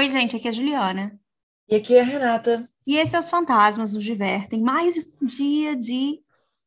Oi, 0.00 0.08
gente, 0.08 0.34
aqui 0.34 0.46
é 0.46 0.48
a 0.48 0.52
Juliana. 0.52 1.20
E 1.68 1.76
aqui 1.76 1.94
é 1.94 2.00
a 2.00 2.02
Renata. 2.02 2.66
E 2.86 2.96
esse 2.96 3.14
é 3.14 3.18
Os 3.18 3.28
Fantasmas 3.28 3.92
Nos 3.92 4.02
Divertem. 4.02 4.58
Mais 4.58 4.96
um 4.96 5.26
dia 5.26 5.76
de 5.76 6.22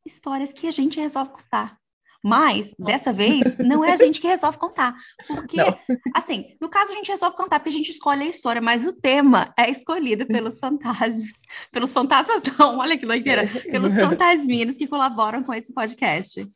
histórias 0.06 0.52
que 0.52 0.68
a 0.68 0.70
gente 0.70 1.00
resolve 1.00 1.32
contar. 1.32 1.76
Mas, 2.22 2.76
dessa 2.78 3.12
vez, 3.12 3.58
não 3.58 3.84
é 3.84 3.90
a 3.90 3.96
gente 3.96 4.20
que 4.20 4.28
resolve 4.28 4.56
contar. 4.56 4.94
Porque, 5.26 5.56
Não. 5.56 5.76
assim, 6.14 6.56
no 6.60 6.68
caso 6.68 6.92
a 6.92 6.94
gente 6.94 7.10
resolve 7.10 7.36
contar 7.36 7.58
porque 7.58 7.70
a 7.70 7.76
gente 7.76 7.90
escolhe 7.90 8.22
a 8.22 8.28
história, 8.28 8.62
mas 8.62 8.86
o 8.86 8.92
tema 8.92 9.52
é 9.58 9.68
escolhido 9.68 10.28
pelos 10.28 10.60
fantasmas. 10.60 11.24
Pelos 11.72 11.92
fantasmas, 11.92 12.40
não, 12.56 12.78
olha 12.78 12.96
que 12.96 13.04
doideira. 13.04 13.48
Pelos 13.64 13.96
fantasminos 13.98 14.76
que 14.76 14.86
colaboram 14.86 15.42
com 15.42 15.52
esse 15.52 15.74
podcast. 15.74 16.46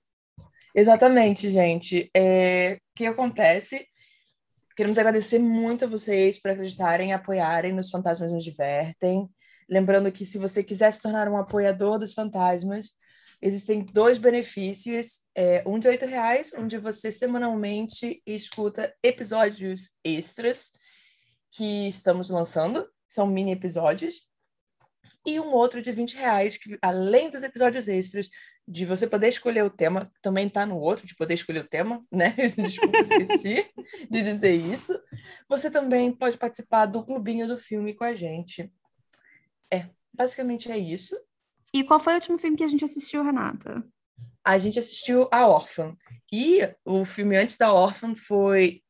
Exatamente, 0.73 1.51
gente. 1.51 2.09
É, 2.17 2.79
O 2.93 2.95
que 2.95 3.05
acontece? 3.05 3.85
Queremos 4.79 4.97
agradecer 4.97 5.41
muito 5.41 5.85
a 5.87 5.89
vocês 5.89 6.41
por 6.41 6.53
acreditarem 6.53 7.11
e 7.11 7.13
apoiarem 7.13 7.73
nos 7.73 7.91
Fantasmas 7.91 8.31
Nos 8.31 8.45
Divertem. 8.45 9.29
Lembrando 9.69 10.13
que 10.13 10.25
se 10.25 10.39
você 10.39 10.63
quiser 10.63 10.93
se 10.93 11.03
tornar 11.03 11.29
um 11.29 11.37
apoiador 11.37 11.99
dos 11.99 12.15
fantasmas, 12.15 12.93
existem 13.43 13.85
dois 13.85 14.19
benefícios. 14.19 15.25
É, 15.35 15.65
um 15.67 15.81
de 15.81 15.91
R$ 15.91 16.07
reais, 16.07 16.53
onde 16.57 16.79
você 16.79 17.11
semanalmente 17.11 18.23
escuta 18.25 18.95
episódios 19.03 19.91
extras 20.05 20.71
que 21.51 21.89
estamos 21.89 22.31
lançando. 22.31 22.89
São 23.09 23.27
mini 23.27 23.51
episódios. 23.51 24.28
E 25.29 25.39
um 25.39 25.53
outro 25.53 25.83
de 25.83 25.93
20 25.93 26.17
reais, 26.17 26.57
que 26.57 26.79
além 26.81 27.29
dos 27.29 27.43
episódios 27.43 27.87
extras, 27.87 28.31
de 28.67 28.87
você 28.87 29.07
poder 29.07 29.29
escolher 29.29 29.63
o 29.63 29.69
tema, 29.69 30.11
também 30.23 30.47
está 30.47 30.65
no 30.65 30.79
outro, 30.79 31.07
de 31.07 31.15
poder 31.15 31.35
escolher 31.35 31.61
o 31.61 31.69
tema, 31.69 32.03
né? 32.11 32.35
Desculpa, 32.57 32.97
esqueci 32.97 33.67
de 34.11 34.23
dizer 34.23 34.55
isso. 34.55 34.99
Você 35.47 35.71
também 35.71 36.11
pode 36.11 36.39
participar 36.39 36.87
do 36.87 37.05
clubinho 37.05 37.47
do 37.47 37.59
filme 37.59 37.93
com 37.93 38.05
a 38.05 38.15
gente. 38.15 38.73
É, 39.71 39.91
basicamente 40.15 40.73
é 40.73 40.79
isso. 40.79 41.15
E 41.75 41.85
qual 41.85 42.01
foi 42.01 42.15
o 42.15 42.17
último 42.17 42.39
filme 42.39 42.57
que 42.57 42.65
a 42.65 42.69
gente 42.69 42.87
assistiu, 42.87 43.23
Renata? 43.23 43.85
A 44.43 44.57
gente 44.57 44.79
assistiu 44.79 45.29
A 45.31 45.47
Órfã. 45.47 45.95
E 46.33 46.61
o 46.87 47.05
filme 47.05 47.37
antes 47.37 47.59
da 47.59 47.71
Órfã 47.71 48.17
foi. 48.17 48.83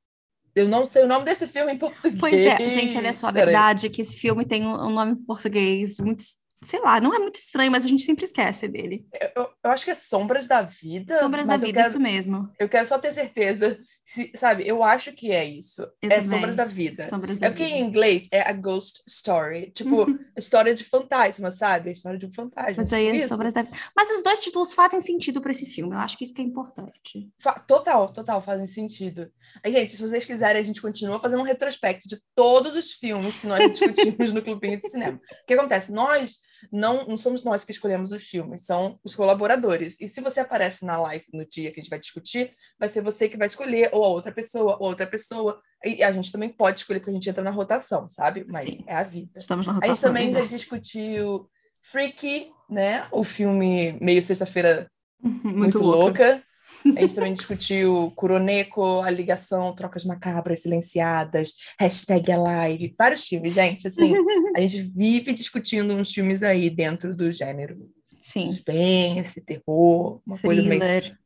Eu 0.59 0.69
não 0.69 0.85
sei 0.85 1.05
o 1.05 1.07
nome 1.07 1.25
desse 1.25 1.47
filme 1.47 1.73
em 1.73 1.79
português. 1.79 2.17
Pois 2.19 2.35
é, 2.35 2.69
gente, 2.69 2.97
olha 2.97 3.13
só, 3.13 3.29
a 3.29 3.31
verdade 3.31 3.87
é 3.87 3.91
que 3.91 4.01
esse 4.03 4.17
filme 4.17 4.45
tem 4.45 4.67
um 4.67 4.89
um 4.89 4.91
nome 4.91 5.13
em 5.13 5.17
português 5.17 5.99
muito, 5.99 6.23
sei 6.63 6.81
lá, 6.81 7.01
não 7.01 7.15
é 7.15 7.19
muito 7.19 7.37
estranho, 7.37 7.71
mas 7.71 7.85
a 7.85 7.89
gente 7.89 8.03
sempre 8.03 8.25
esquece 8.25 8.67
dele. 8.69 9.07
Eu, 9.37 9.49
eu- 9.65 9.71
acho 9.71 9.85
que 9.85 9.91
é 9.91 9.95
Sombras 9.95 10.49
da 10.49 10.63
Vida. 10.63 11.19
Sombras 11.19 11.47
da 11.47 11.57
Vida, 11.57 11.73
quero- 11.81 11.89
isso 11.89 12.01
mesmo. 12.01 12.51
Eu 12.59 12.69
quero 12.69 12.87
só 12.87 12.99
ter 12.99 13.13
certeza. 13.13 13.79
se- 14.05 14.33
sabe, 14.35 14.67
eu 14.67 14.83
acho 14.83 15.13
que 15.13 15.31
é 15.31 15.45
isso. 15.45 15.83
Eu 16.03 16.11
é 16.11 16.21
também. 16.21 16.31
Sombras 16.31 16.57
da 16.57 16.65
Vida. 16.65 17.09
Sombras 17.09 17.37
da 17.37 17.47
É 17.47 17.51
porque 17.51 17.65
Vida. 17.65 17.77
em 17.77 17.83
inglês 17.85 18.27
é 18.33 18.41
a 18.41 18.53
ghost 18.55 19.03
story. 19.07 19.71
Tipo, 19.73 20.07
história 20.37 20.75
de 20.75 20.83
fantasma, 20.85 21.51
sabe? 21.51 21.91
A 21.91 21.93
história 21.93 22.19
de 22.19 22.25
um 22.25 22.33
fantasma. 22.33 22.75
Mas 22.79 22.93
aí 22.93 23.09
é 23.09 23.17
Isso. 23.17 23.29
Sombras 23.29 23.53
da 23.53 23.63
Vida. 23.63 23.77
Mas 23.95 24.11
os 24.11 24.23
dois 24.23 24.41
títulos 24.43 24.73
fazem 24.73 25.01
sentido 25.03 25.43
para 25.43 25.51
esse 25.53 25.67
filme, 25.67 25.95
eu 25.95 25.99
acho 25.99 26.17
que 26.17 26.25
isso 26.25 26.33
que 26.33 26.41
é 26.41 26.45
importante. 26.45 27.29
Fa- 27.39 27.59
Total, 27.61 28.11
total, 28.13 28.41
fazem 28.41 28.67
sentido. 28.67 29.31
Aí, 29.63 29.71
gente, 29.73 29.95
se 29.97 30.03
vocês 30.03 30.25
quiserem, 30.25 30.61
a 30.61 30.65
gente 30.65 30.81
continua 30.81 31.21
fazendo 31.21 31.41
um 31.41 31.45
retrospecto 31.45 32.09
de 32.09 32.19
todos 32.35 32.75
os 32.77 32.93
filmes 32.93 33.39
que 33.41 33.47
nós 33.47 33.71
discutimos 33.73 34.33
no 34.33 34.41
Clubinho 34.43 34.81
de 34.81 34.89
Cinema. 34.89 35.17
O 35.43 35.47
que 35.47 35.53
acontece? 35.55 35.93
Nós 35.93 36.39
não, 36.73 37.07
não 37.07 37.17
somos 37.17 37.45
nós 37.45 37.65
que 37.65 37.73
escolhemos 37.73 38.13
os 38.13 38.25
filmes, 38.25 38.67
são 38.67 38.99
os 39.05 39.15
colaboradores. 39.15 39.97
E 40.01 40.09
se 40.09 40.21
você 40.21 40.41
aparece 40.41 40.85
na 40.85 41.01
live 41.01 41.25
no 41.33 41.47
dia 41.49 41.71
que 41.71 41.81
a 41.81 41.83
gente 41.83 41.91
vai 41.91 41.99
discutir, 41.99 42.55
vai 42.79 42.89
ser 42.89 43.03
você 43.03 43.29
que 43.29 43.37
vai 43.37 43.47
escolher, 43.47 43.91
ou 43.93 44.05
a 44.05 44.09
outra 44.09 44.33
pessoa, 44.33 44.77
ou 44.81 44.89
outra 44.89 45.07
pessoa. 45.07 45.61
E 45.85 46.03
a 46.03 46.11
gente 46.11 46.33
também 46.33 46.49
pode 46.49 46.81
escolher, 46.81 47.01
porque 47.01 47.11
a 47.11 47.15
gente 47.15 47.29
entra 47.31 47.43
na 47.43 47.51
rotação, 47.51 48.09
sabe? 48.09 48.45
Mas 48.49 48.65
Sim. 48.65 48.85
é 48.87 48.95
a 48.95 49.03
vida. 49.03 49.39
Estamos 49.39 49.67
na 49.67 49.73
A 49.73 49.75
gente 49.77 49.85
rotação. 49.85 50.11
também 50.11 50.31
né? 50.33 50.41
já 50.41 50.47
discutiu 50.47 51.49
Freaky, 51.83 52.51
né? 52.69 53.07
O 53.13 53.25
filme 53.25 53.97
meio 54.01 54.23
sexta-feira 54.23 54.91
muito, 55.23 55.79
louca. 55.79 56.43
A 56.85 57.01
gente 57.01 57.15
também 57.15 57.35
discutiu 57.35 58.13
Kuroneko, 58.15 59.01
A 59.01 59.11
Ligação, 59.11 59.75
Trocas 59.75 60.05
Macabras 60.05 60.61
Silenciadas, 60.61 61.55
Hashtag 61.79 62.31
Alive, 62.33 62.95
vários 62.97 63.27
filmes, 63.27 63.55
gente. 63.55 63.87
Assim, 63.87 64.15
a 64.57 64.61
gente 64.61 64.83
vive 64.83 65.33
discutindo 65.33 65.95
uns 65.95 66.13
filmes 66.13 66.43
aí 66.43 66.71
dentro 66.71 67.15
do 67.15 67.31
gênero. 67.31 67.91
Sim. 68.21 68.51
Suspense, 68.51 69.41
terror, 69.41 70.21
uma 70.27 70.39
coisa 70.39 70.63
meio 70.63 70.81
Thriller. 70.81 71.19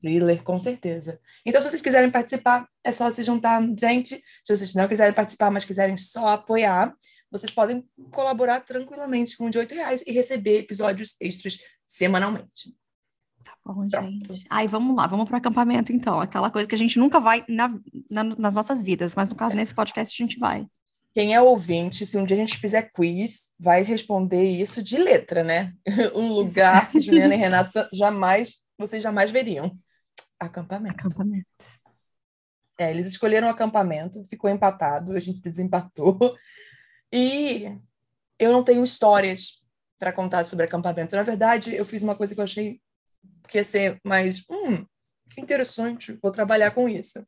thriller, 0.00 0.42
com 0.42 0.58
certeza. 0.58 1.20
Então, 1.44 1.60
se 1.60 1.68
vocês 1.68 1.82
quiserem 1.82 2.10
participar, 2.10 2.66
é 2.82 2.90
só 2.90 3.10
se 3.10 3.22
juntar, 3.22 3.62
gente. 3.78 4.22
Se 4.44 4.56
vocês 4.56 4.74
não 4.74 4.88
quiserem 4.88 5.12
participar, 5.12 5.50
mas 5.50 5.64
quiserem 5.64 5.96
só 5.96 6.28
apoiar, 6.28 6.94
vocês 7.30 7.52
podem 7.52 7.86
colaborar 8.10 8.60
tranquilamente 8.60 9.36
com 9.36 9.50
de 9.50 9.58
R$ 9.58 9.66
reais 9.70 10.02
e 10.06 10.12
receber 10.12 10.58
episódios 10.58 11.16
extras 11.20 11.58
semanalmente. 11.86 12.74
Bom, 13.74 13.86
gente. 13.88 14.46
Aí 14.48 14.66
vamos 14.66 14.96
lá, 14.96 15.06
vamos 15.06 15.26
para 15.26 15.34
o 15.34 15.38
acampamento 15.38 15.92
então. 15.92 16.20
Aquela 16.20 16.50
coisa 16.50 16.66
que 16.66 16.74
a 16.74 16.78
gente 16.78 16.98
nunca 16.98 17.20
vai 17.20 17.44
na- 17.46 17.78
na- 18.10 18.24
nas 18.24 18.54
nossas 18.54 18.80
vidas, 18.82 19.14
mas 19.14 19.28
no 19.28 19.36
caso 19.36 19.54
nesse 19.54 19.74
podcast 19.74 20.14
a 20.14 20.24
gente 20.24 20.38
vai. 20.38 20.66
Quem 21.14 21.34
é 21.34 21.42
ouvinte, 21.42 22.06
se 22.06 22.16
um 22.16 22.24
dia 22.24 22.36
a 22.36 22.40
gente 22.40 22.56
fizer 22.56 22.90
quiz, 22.92 23.48
vai 23.58 23.82
responder 23.82 24.42
isso 24.42 24.82
de 24.82 24.96
letra, 24.96 25.44
né? 25.44 25.74
Um 26.14 26.32
lugar 26.32 26.90
que 26.90 27.00
Juliana 27.00 27.34
e 27.34 27.38
Renata 27.38 27.88
jamais, 27.92 28.62
vocês 28.78 29.02
jamais 29.02 29.30
veriam. 29.30 29.76
Acampamento. 30.40 30.94
Acampamento. 30.94 31.46
É, 32.78 32.90
eles 32.90 33.06
escolheram 33.06 33.48
o 33.48 33.50
acampamento, 33.50 34.24
ficou 34.30 34.48
empatado, 34.48 35.12
a 35.12 35.20
gente 35.20 35.40
desempatou. 35.40 36.16
E 37.12 37.76
eu 38.38 38.52
não 38.52 38.62
tenho 38.62 38.84
histórias 38.84 39.62
para 39.98 40.12
contar 40.12 40.44
sobre 40.44 40.64
acampamento. 40.64 41.16
Na 41.16 41.22
verdade, 41.24 41.74
eu 41.74 41.84
fiz 41.84 42.02
uma 42.02 42.14
coisa 42.14 42.34
que 42.34 42.40
eu 42.40 42.44
achei 42.44 42.80
que 43.48 43.58
ia 43.58 43.64
ser 43.64 43.98
mais, 44.04 44.44
hum, 44.50 44.84
que 45.30 45.40
interessante, 45.40 46.18
vou 46.22 46.32
trabalhar 46.32 46.70
com 46.72 46.88
isso. 46.88 47.24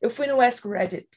Eu 0.00 0.10
fui 0.10 0.26
no 0.26 0.40
Ask 0.40 0.64
Reddit, 0.64 1.08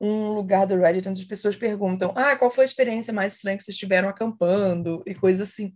um 0.00 0.32
lugar 0.32 0.66
do 0.66 0.76
Reddit 0.76 1.08
onde 1.08 1.22
as 1.22 1.28
pessoas 1.28 1.56
perguntam: 1.56 2.12
"Ah, 2.16 2.36
qual 2.36 2.50
foi 2.50 2.64
a 2.64 2.66
experiência 2.66 3.12
mais 3.12 3.34
estranha 3.34 3.56
que 3.56 3.64
vocês 3.64 3.76
tiveram 3.76 4.08
acampando?" 4.08 5.02
e 5.06 5.14
coisas 5.14 5.48
assim. 5.48 5.74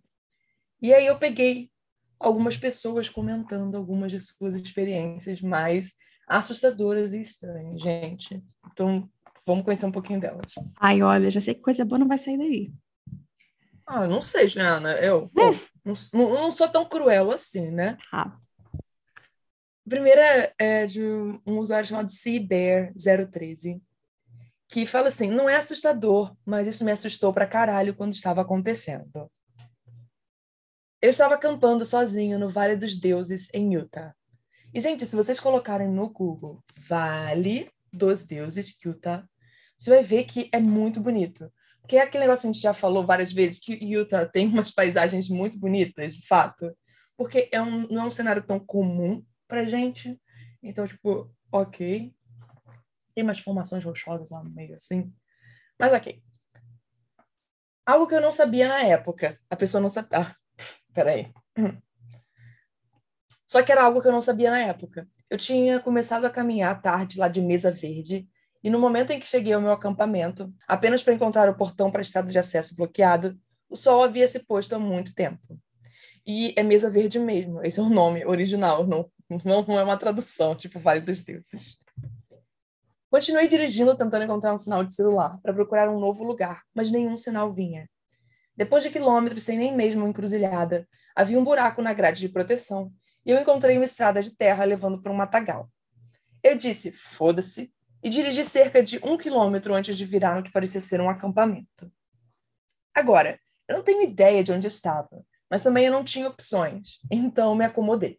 E 0.82 0.92
aí 0.94 1.06
eu 1.06 1.18
peguei 1.18 1.70
algumas 2.18 2.56
pessoas 2.56 3.08
comentando 3.08 3.76
algumas 3.76 4.12
de 4.12 4.20
suas 4.20 4.54
experiências 4.54 5.40
mais 5.40 5.94
assustadoras 6.28 7.12
e 7.12 7.20
estranhas, 7.20 7.80
gente. 7.80 8.42
Então, 8.70 9.08
vamos 9.46 9.64
conhecer 9.64 9.86
um 9.86 9.92
pouquinho 9.92 10.20
delas. 10.20 10.52
Ai, 10.78 11.02
olha, 11.02 11.30
já 11.30 11.40
sei 11.40 11.54
que 11.54 11.60
coisa 11.60 11.84
boa 11.84 11.98
não 11.98 12.06
vai 12.06 12.18
sair 12.18 12.38
daí. 12.38 12.72
Ah, 13.92 14.06
não 14.06 14.22
sei, 14.22 14.46
Juliana. 14.46 14.92
Eu 14.98 15.28
pô, 15.34 15.52
não, 15.84 15.94
não- 16.12 16.52
sou 16.52 16.68
tão 16.68 16.88
cruel 16.88 17.32
assim, 17.32 17.72
né? 17.72 17.98
Tá. 18.08 18.38
A 19.84 19.90
primeira 19.90 20.54
é 20.56 20.86
de 20.86 21.02
um 21.04 21.58
usuário 21.58 21.88
chamado 21.88 22.08
SeaBear013, 22.08 23.82
que 24.68 24.86
fala 24.86 25.08
assim: 25.08 25.28
não 25.28 25.48
é 25.50 25.56
assustador, 25.56 26.36
mas 26.46 26.68
isso 26.68 26.84
me 26.84 26.92
assustou 26.92 27.32
pra 27.32 27.48
caralho 27.48 27.92
quando 27.92 28.14
estava 28.14 28.42
acontecendo. 28.42 29.28
Eu 31.02 31.10
estava 31.10 31.34
acampando 31.34 31.84
sozinho 31.84 32.38
no 32.38 32.52
Vale 32.52 32.76
dos 32.76 32.94
Deuses, 32.94 33.48
em 33.52 33.74
Utah. 33.74 34.14
E, 34.72 34.80
gente, 34.80 35.04
se 35.04 35.16
vocês 35.16 35.40
colocarem 35.40 35.88
no 35.88 36.08
Google 36.10 36.62
Vale 36.78 37.68
dos 37.92 38.24
Deuses, 38.24 38.78
Utah, 38.84 39.26
você 39.76 39.90
vai 39.90 40.04
ver 40.04 40.24
que 40.26 40.48
é 40.52 40.60
muito 40.60 41.00
bonito. 41.00 41.52
Porque 41.80 41.96
é 41.96 42.02
aquele 42.02 42.24
negócio 42.24 42.42
que 42.42 42.48
a 42.48 42.52
gente 42.52 42.62
já 42.62 42.74
falou 42.74 43.04
várias 43.04 43.32
vezes, 43.32 43.58
que 43.58 43.72
Utah 43.72 44.26
tem 44.26 44.46
umas 44.46 44.70
paisagens 44.70 45.28
muito 45.28 45.58
bonitas, 45.58 46.14
de 46.14 46.26
fato. 46.26 46.76
Porque 47.16 47.48
é 47.52 47.60
um, 47.60 47.86
não 47.88 48.02
é 48.02 48.06
um 48.06 48.10
cenário 48.10 48.42
tão 48.42 48.58
comum 48.58 49.24
pra 49.48 49.64
gente. 49.64 50.20
Então, 50.62 50.86
tipo, 50.86 51.34
ok. 51.50 52.14
Tem 53.14 53.24
umas 53.24 53.40
formações 53.40 53.84
rochosas 53.84 54.30
lá 54.30 54.42
no 54.42 54.50
meio, 54.50 54.76
assim. 54.76 55.12
Mas 55.78 55.92
ok. 55.92 56.22
Algo 57.84 58.06
que 58.06 58.14
eu 58.14 58.20
não 58.20 58.30
sabia 58.30 58.68
na 58.68 58.82
época. 58.82 59.38
A 59.50 59.56
pessoa 59.56 59.80
não 59.80 59.90
sabia. 59.90 60.18
Ah, 60.18 60.36
peraí. 60.94 61.32
Só 63.46 63.64
que 63.64 63.72
era 63.72 63.82
algo 63.82 64.00
que 64.00 64.06
eu 64.06 64.12
não 64.12 64.22
sabia 64.22 64.50
na 64.50 64.60
época. 64.60 65.08
Eu 65.28 65.36
tinha 65.36 65.80
começado 65.80 66.24
a 66.24 66.30
caminhar 66.30 66.70
à 66.70 66.78
tarde 66.78 67.18
lá 67.18 67.26
de 67.26 67.40
Mesa 67.40 67.72
Verde, 67.72 68.28
e 68.62 68.68
no 68.68 68.78
momento 68.78 69.10
em 69.10 69.18
que 69.18 69.26
cheguei 69.26 69.52
ao 69.52 69.60
meu 69.60 69.72
acampamento, 69.72 70.52
apenas 70.68 71.02
para 71.02 71.14
encontrar 71.14 71.48
o 71.48 71.56
portão 71.56 71.90
para 71.90 72.00
a 72.00 72.02
estrada 72.02 72.30
de 72.30 72.38
acesso 72.38 72.76
bloqueado, 72.76 73.38
o 73.68 73.76
sol 73.76 74.02
havia 74.02 74.28
se 74.28 74.40
posto 74.40 74.74
há 74.74 74.78
muito 74.78 75.14
tempo. 75.14 75.58
E 76.26 76.52
é 76.56 76.62
Mesa 76.62 76.90
Verde 76.90 77.18
mesmo, 77.18 77.64
esse 77.64 77.80
é 77.80 77.82
o 77.82 77.88
nome 77.88 78.24
original, 78.26 78.86
não, 78.86 79.10
não, 79.44 79.78
é 79.78 79.82
uma 79.82 79.96
tradução, 79.96 80.54
tipo 80.54 80.78
Vale 80.78 81.00
dos 81.00 81.20
Deuses. 81.20 81.78
Continuei 83.10 83.48
dirigindo, 83.48 83.96
tentando 83.96 84.24
encontrar 84.24 84.54
um 84.54 84.58
sinal 84.58 84.84
de 84.84 84.94
celular 84.94 85.38
para 85.42 85.52
procurar 85.52 85.88
um 85.88 85.98
novo 85.98 86.22
lugar, 86.22 86.62
mas 86.74 86.90
nenhum 86.90 87.16
sinal 87.16 87.52
vinha. 87.52 87.88
Depois 88.56 88.82
de 88.82 88.90
quilômetros, 88.90 89.42
sem 89.42 89.58
nem 89.58 89.74
mesmo 89.74 90.02
uma 90.02 90.10
encruzilhada, 90.10 90.86
havia 91.16 91.38
um 91.38 91.44
buraco 91.44 91.80
na 91.80 91.94
grade 91.94 92.20
de 92.20 92.28
proteção 92.28 92.92
e 93.24 93.30
eu 93.30 93.40
encontrei 93.40 93.76
uma 93.76 93.84
estrada 93.84 94.22
de 94.22 94.30
terra 94.30 94.64
levando 94.64 95.00
para 95.00 95.10
um 95.10 95.16
matagal. 95.16 95.68
Eu 96.42 96.56
disse, 96.56 96.92
foda-se, 96.92 97.72
e 98.02 98.08
dirigi 98.08 98.44
cerca 98.44 98.82
de 98.82 98.98
um 99.02 99.16
quilômetro 99.16 99.74
antes 99.74 99.96
de 99.96 100.04
virar 100.04 100.36
no 100.36 100.42
que 100.42 100.52
parecia 100.52 100.80
ser 100.80 101.00
um 101.00 101.10
acampamento. 101.10 101.92
Agora, 102.94 103.38
eu 103.68 103.76
não 103.76 103.82
tenho 103.82 104.02
ideia 104.02 104.42
de 104.42 104.52
onde 104.52 104.66
eu 104.66 104.70
estava, 104.70 105.24
mas 105.50 105.62
também 105.62 105.86
eu 105.86 105.92
não 105.92 106.04
tinha 106.04 106.28
opções, 106.28 106.98
então 107.10 107.54
me 107.54 107.64
acomodei. 107.64 108.18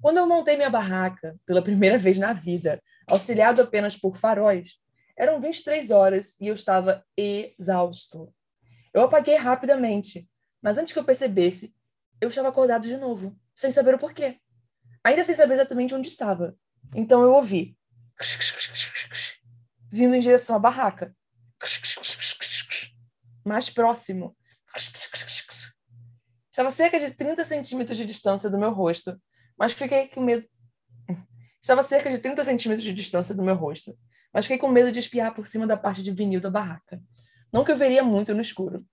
Quando 0.00 0.16
eu 0.16 0.26
montei 0.26 0.56
minha 0.56 0.70
barraca, 0.70 1.36
pela 1.46 1.62
primeira 1.62 1.96
vez 1.96 2.18
na 2.18 2.32
vida, 2.32 2.82
auxiliado 3.06 3.62
apenas 3.62 3.96
por 3.96 4.16
faróis, 4.16 4.76
eram 5.16 5.40
23 5.40 5.90
horas 5.90 6.34
e 6.40 6.48
eu 6.48 6.54
estava 6.54 7.04
exausto. 7.16 8.34
Eu 8.92 9.02
apaguei 9.02 9.36
rapidamente, 9.36 10.28
mas 10.60 10.76
antes 10.76 10.92
que 10.92 10.98
eu 10.98 11.04
percebesse, 11.04 11.72
eu 12.20 12.28
estava 12.28 12.48
acordado 12.48 12.88
de 12.88 12.96
novo, 12.96 13.36
sem 13.54 13.70
saber 13.70 13.94
o 13.94 13.98
porquê. 13.98 14.38
Ainda 15.04 15.24
sem 15.24 15.34
saber 15.34 15.54
exatamente 15.54 15.94
onde 15.94 16.08
estava. 16.08 16.56
Então 16.94 17.22
eu 17.22 17.32
ouvi 17.32 17.76
vindo 19.92 20.14
em 20.14 20.20
direção 20.20 20.56
à 20.56 20.58
barraca. 20.58 21.14
Mais 23.44 23.68
próximo. 23.68 24.34
Estava 26.50 26.70
cerca 26.70 26.98
de 26.98 27.10
30 27.10 27.44
centímetros 27.44 27.98
de 27.98 28.06
distância 28.06 28.48
do 28.48 28.58
meu 28.58 28.72
rosto, 28.72 29.20
mas 29.58 29.74
fiquei 29.74 30.08
com 30.08 30.22
medo. 30.22 30.46
Estava 31.60 31.82
cerca 31.82 32.10
de 32.10 32.18
30 32.18 32.44
centímetros 32.44 32.84
de 32.84 32.92
distância 32.92 33.34
do 33.34 33.42
meu 33.42 33.54
rosto, 33.54 33.96
mas 34.32 34.46
fiquei 34.46 34.58
com 34.58 34.68
medo 34.68 34.90
de 34.90 34.98
espiar 34.98 35.34
por 35.34 35.46
cima 35.46 35.66
da 35.66 35.76
parte 35.76 36.02
de 36.02 36.10
vinil 36.10 36.40
da 36.40 36.50
barraca. 36.50 37.00
Não 37.52 37.64
que 37.64 37.70
eu 37.70 37.76
veria 37.76 38.02
muito 38.02 38.34
no 38.34 38.40
escuro. 38.40 38.84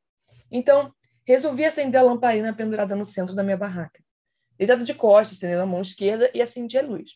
Então, 0.51 0.93
resolvi 1.25 1.65
acender 1.65 1.99
a 1.99 2.03
lamparina 2.03 2.53
pendurada 2.53 2.95
no 2.95 3.05
centro 3.05 3.33
da 3.33 3.43
minha 3.43 3.57
barraca. 3.57 4.03
Deitado 4.57 4.83
de 4.83 4.93
costas, 4.93 5.33
estendendo 5.33 5.61
a 5.61 5.65
mão 5.65 5.81
esquerda 5.81 6.29
e 6.33 6.41
acendi 6.41 6.77
a 6.77 6.81
luz 6.81 7.11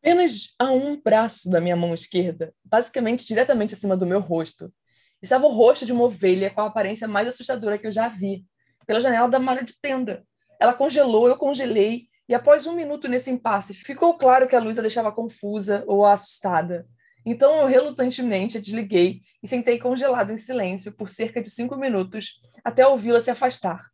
apenas 0.00 0.54
a 0.58 0.70
um 0.72 1.00
braço 1.00 1.50
da 1.50 1.60
minha 1.60 1.76
mão 1.76 1.92
esquerda, 1.92 2.54
basicamente 2.64 3.26
diretamente 3.26 3.74
acima 3.74 3.96
do 3.96 4.06
meu 4.06 4.20
rosto, 4.20 4.72
estava 5.20 5.46
o 5.46 5.50
rosto 5.50 5.84
de 5.84 5.92
uma 5.92 6.04
ovelha 6.04 6.50
com 6.50 6.60
a 6.60 6.66
aparência 6.66 7.08
mais 7.08 7.28
assustadora 7.28 7.78
que 7.78 7.86
eu 7.86 7.92
já 7.92 8.08
vi, 8.08 8.46
pela 8.86 9.00
janela 9.00 9.28
da 9.28 9.38
malha 9.38 9.62
de 9.62 9.74
tenda. 9.80 10.24
Ela 10.60 10.72
congelou, 10.72 11.28
eu 11.28 11.36
congelei, 11.36 12.08
e 12.28 12.34
após 12.34 12.66
um 12.66 12.74
minuto 12.74 13.08
nesse 13.08 13.30
impasse, 13.30 13.74
ficou 13.74 14.16
claro 14.16 14.46
que 14.48 14.56
a 14.56 14.60
luz 14.60 14.78
a 14.78 14.82
deixava 14.82 15.12
confusa 15.12 15.84
ou 15.86 16.06
assustada. 16.06 16.86
Então 17.24 17.60
eu 17.60 17.66
relutantemente 17.66 18.56
a 18.56 18.60
desliguei 18.60 19.20
e 19.42 19.48
sentei 19.48 19.78
congelado 19.78 20.30
em 20.30 20.38
silêncio 20.38 20.92
por 20.92 21.08
cerca 21.08 21.42
de 21.42 21.50
cinco 21.50 21.76
minutos 21.76 22.40
até 22.64 22.86
ouvi-la 22.86 23.20
se 23.20 23.30
afastar. 23.30 23.90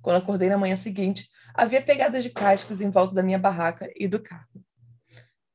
Quando 0.00 0.16
acordei 0.16 0.48
na 0.48 0.58
manhã 0.58 0.76
seguinte, 0.76 1.28
havia 1.56 1.82
pegadas 1.82 2.22
de 2.22 2.30
cascos 2.30 2.80
em 2.80 2.90
volta 2.90 3.14
da 3.14 3.22
minha 3.22 3.38
barraca 3.38 3.90
e 3.96 4.06
do 4.06 4.20
carro. 4.20 4.64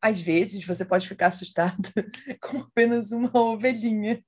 Às 0.01 0.19
vezes 0.19 0.65
você 0.65 0.83
pode 0.83 1.07
ficar 1.07 1.27
assustado 1.27 1.89
com 2.41 2.59
apenas 2.59 3.11
uma 3.11 3.31
ovelhinha. 3.33 4.23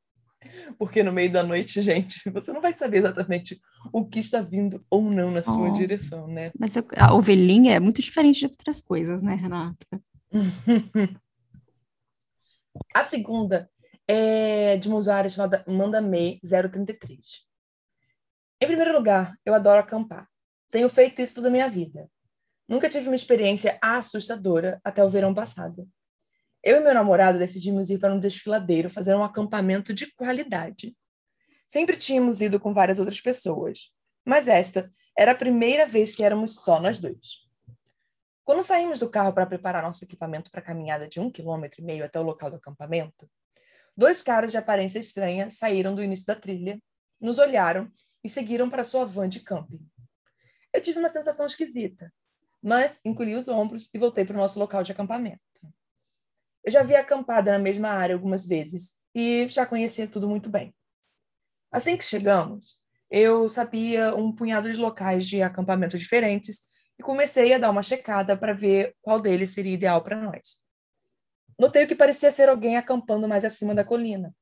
Porque 0.78 1.02
no 1.02 1.12
meio 1.12 1.32
da 1.32 1.42
noite, 1.42 1.82
gente, 1.82 2.30
você 2.30 2.52
não 2.52 2.62
vai 2.62 2.74
saber 2.74 2.98
exatamente 2.98 3.60
o 3.92 4.06
que 4.06 4.20
está 4.20 4.42
vindo 4.42 4.86
ou 4.90 5.02
não 5.02 5.32
na 5.32 5.42
sua 5.42 5.70
oh, 5.70 5.74
direção, 5.74 6.28
né? 6.28 6.52
Mas 6.60 6.76
a 6.98 7.14
ovelhinha 7.14 7.76
é 7.76 7.80
muito 7.80 8.02
diferente 8.02 8.42
de 8.42 8.48
outras 8.48 8.82
coisas, 8.82 9.24
né, 9.24 9.36
Renata? 9.36 9.88
a 12.94 13.04
segunda 13.06 13.70
é 14.06 14.76
de 14.78 14.90
uma 14.90 14.98
usuária 14.98 15.30
chamada 15.30 15.64
Manda 15.66 16.02
May 16.02 16.40
033. 16.42 17.46
Em 18.62 18.68
primeiro 18.68 18.94
lugar, 18.94 19.38
eu 19.46 19.54
adoro 19.54 19.80
acampar. 19.80 20.28
Tenho 20.74 20.90
feito 20.90 21.22
isso 21.22 21.36
toda 21.36 21.50
a 21.50 21.52
minha 21.52 21.70
vida. 21.70 22.10
Nunca 22.68 22.90
tive 22.90 23.08
uma 23.08 23.16
experiência 23.16 23.78
assustadora 23.80 24.82
até 24.84 25.04
o 25.04 25.10
verão 25.10 25.32
passado. 25.32 25.88
Eu 26.64 26.78
e 26.78 26.80
meu 26.80 26.96
namorado 26.96 27.38
decidimos 27.38 27.92
ir 27.92 28.00
para 28.00 28.12
um 28.12 28.20
desfiladeiro 28.20 28.90
fazer 28.90 29.14
um 29.14 29.24
acampamento 29.24 29.94
de 29.94 30.12
qualidade. 30.16 30.98
Sempre 31.68 31.96
tínhamos 31.96 32.42
ido 32.42 32.60
com 32.60 32.74
várias 32.74 32.98
outras 32.98 33.22
pessoas, 33.22 33.92
mas 34.26 34.48
esta 34.48 34.92
era 35.16 35.34
a 35.34 35.36
primeira 35.36 35.86
vez 35.86 36.12
que 36.12 36.24
éramos 36.24 36.56
só 36.56 36.82
nós 36.82 36.98
dois. 36.98 37.48
Quando 38.44 38.64
saímos 38.64 39.00
do 39.00 39.12
carro 39.12 39.32
para 39.32 39.46
preparar 39.46 39.84
nosso 39.84 40.04
equipamento 40.04 40.50
para 40.50 40.60
a 40.60 40.66
caminhada 40.66 41.08
de 41.08 41.20
um 41.20 41.30
quilômetro 41.30 41.82
e 41.82 41.86
meio 41.86 42.04
até 42.04 42.20
o 42.20 42.24
local 42.24 42.50
do 42.50 42.56
acampamento, 42.56 43.30
dois 43.96 44.24
caras 44.24 44.52
de 44.52 44.58
aparência 44.58 44.98
estranha 44.98 45.52
saíram 45.52 45.94
do 45.94 46.02
início 46.02 46.26
da 46.26 46.36
trilha, 46.36 46.82
nos 47.22 47.38
olharam 47.38 47.92
e 48.24 48.28
seguiram 48.28 48.72
para 48.72 48.84
sua 48.84 49.06
van 49.06 49.30
de 49.30 49.40
camping. 49.40 49.93
Eu 50.74 50.82
tive 50.82 50.98
uma 50.98 51.10
sensação 51.10 51.46
esquisita, 51.46 52.12
mas 52.62 53.00
encolhi 53.06 53.36
os 53.36 53.48
ombros 53.48 53.94
e 53.94 53.98
voltei 54.00 54.26
para 54.26 54.36
o 54.36 54.40
nosso 54.40 54.58
local 54.58 54.82
de 54.82 54.92
acampamento. 54.92 55.40
Eu 56.64 56.72
já 56.72 56.80
havia 56.80 57.00
acampado 57.00 57.52
na 57.52 57.60
mesma 57.60 57.90
área 57.90 58.16
algumas 58.16 58.48
vezes 58.48 58.98
e 59.14 59.48
já 59.50 59.68
conhecia 59.68 60.08
tudo 60.08 60.28
muito 60.28 60.50
bem. 60.50 60.74
Assim 61.72 61.96
que 61.96 62.04
chegamos, 62.04 62.82
eu 63.08 63.48
sabia 63.48 64.16
um 64.16 64.32
punhado 64.32 64.72
de 64.72 64.80
locais 64.80 65.28
de 65.28 65.44
acampamento 65.44 65.98
diferentes 65.98 66.64
e 66.98 67.04
comecei 67.04 67.54
a 67.54 67.60
dar 67.60 67.70
uma 67.70 67.84
checada 67.84 68.36
para 68.36 68.54
ver 68.54 68.96
qual 69.00 69.20
deles 69.20 69.52
seria 69.52 69.74
ideal 69.74 70.02
para 70.04 70.20
nós. 70.20 70.64
Notei 71.60 71.86
que 71.86 71.96
parecia 71.96 72.32
ser 72.32 72.50
alguém 72.50 72.78
acampando 72.78 73.28
mais 73.28 73.46
acima 73.46 73.76
da 73.76 73.84
colina, 73.84 74.34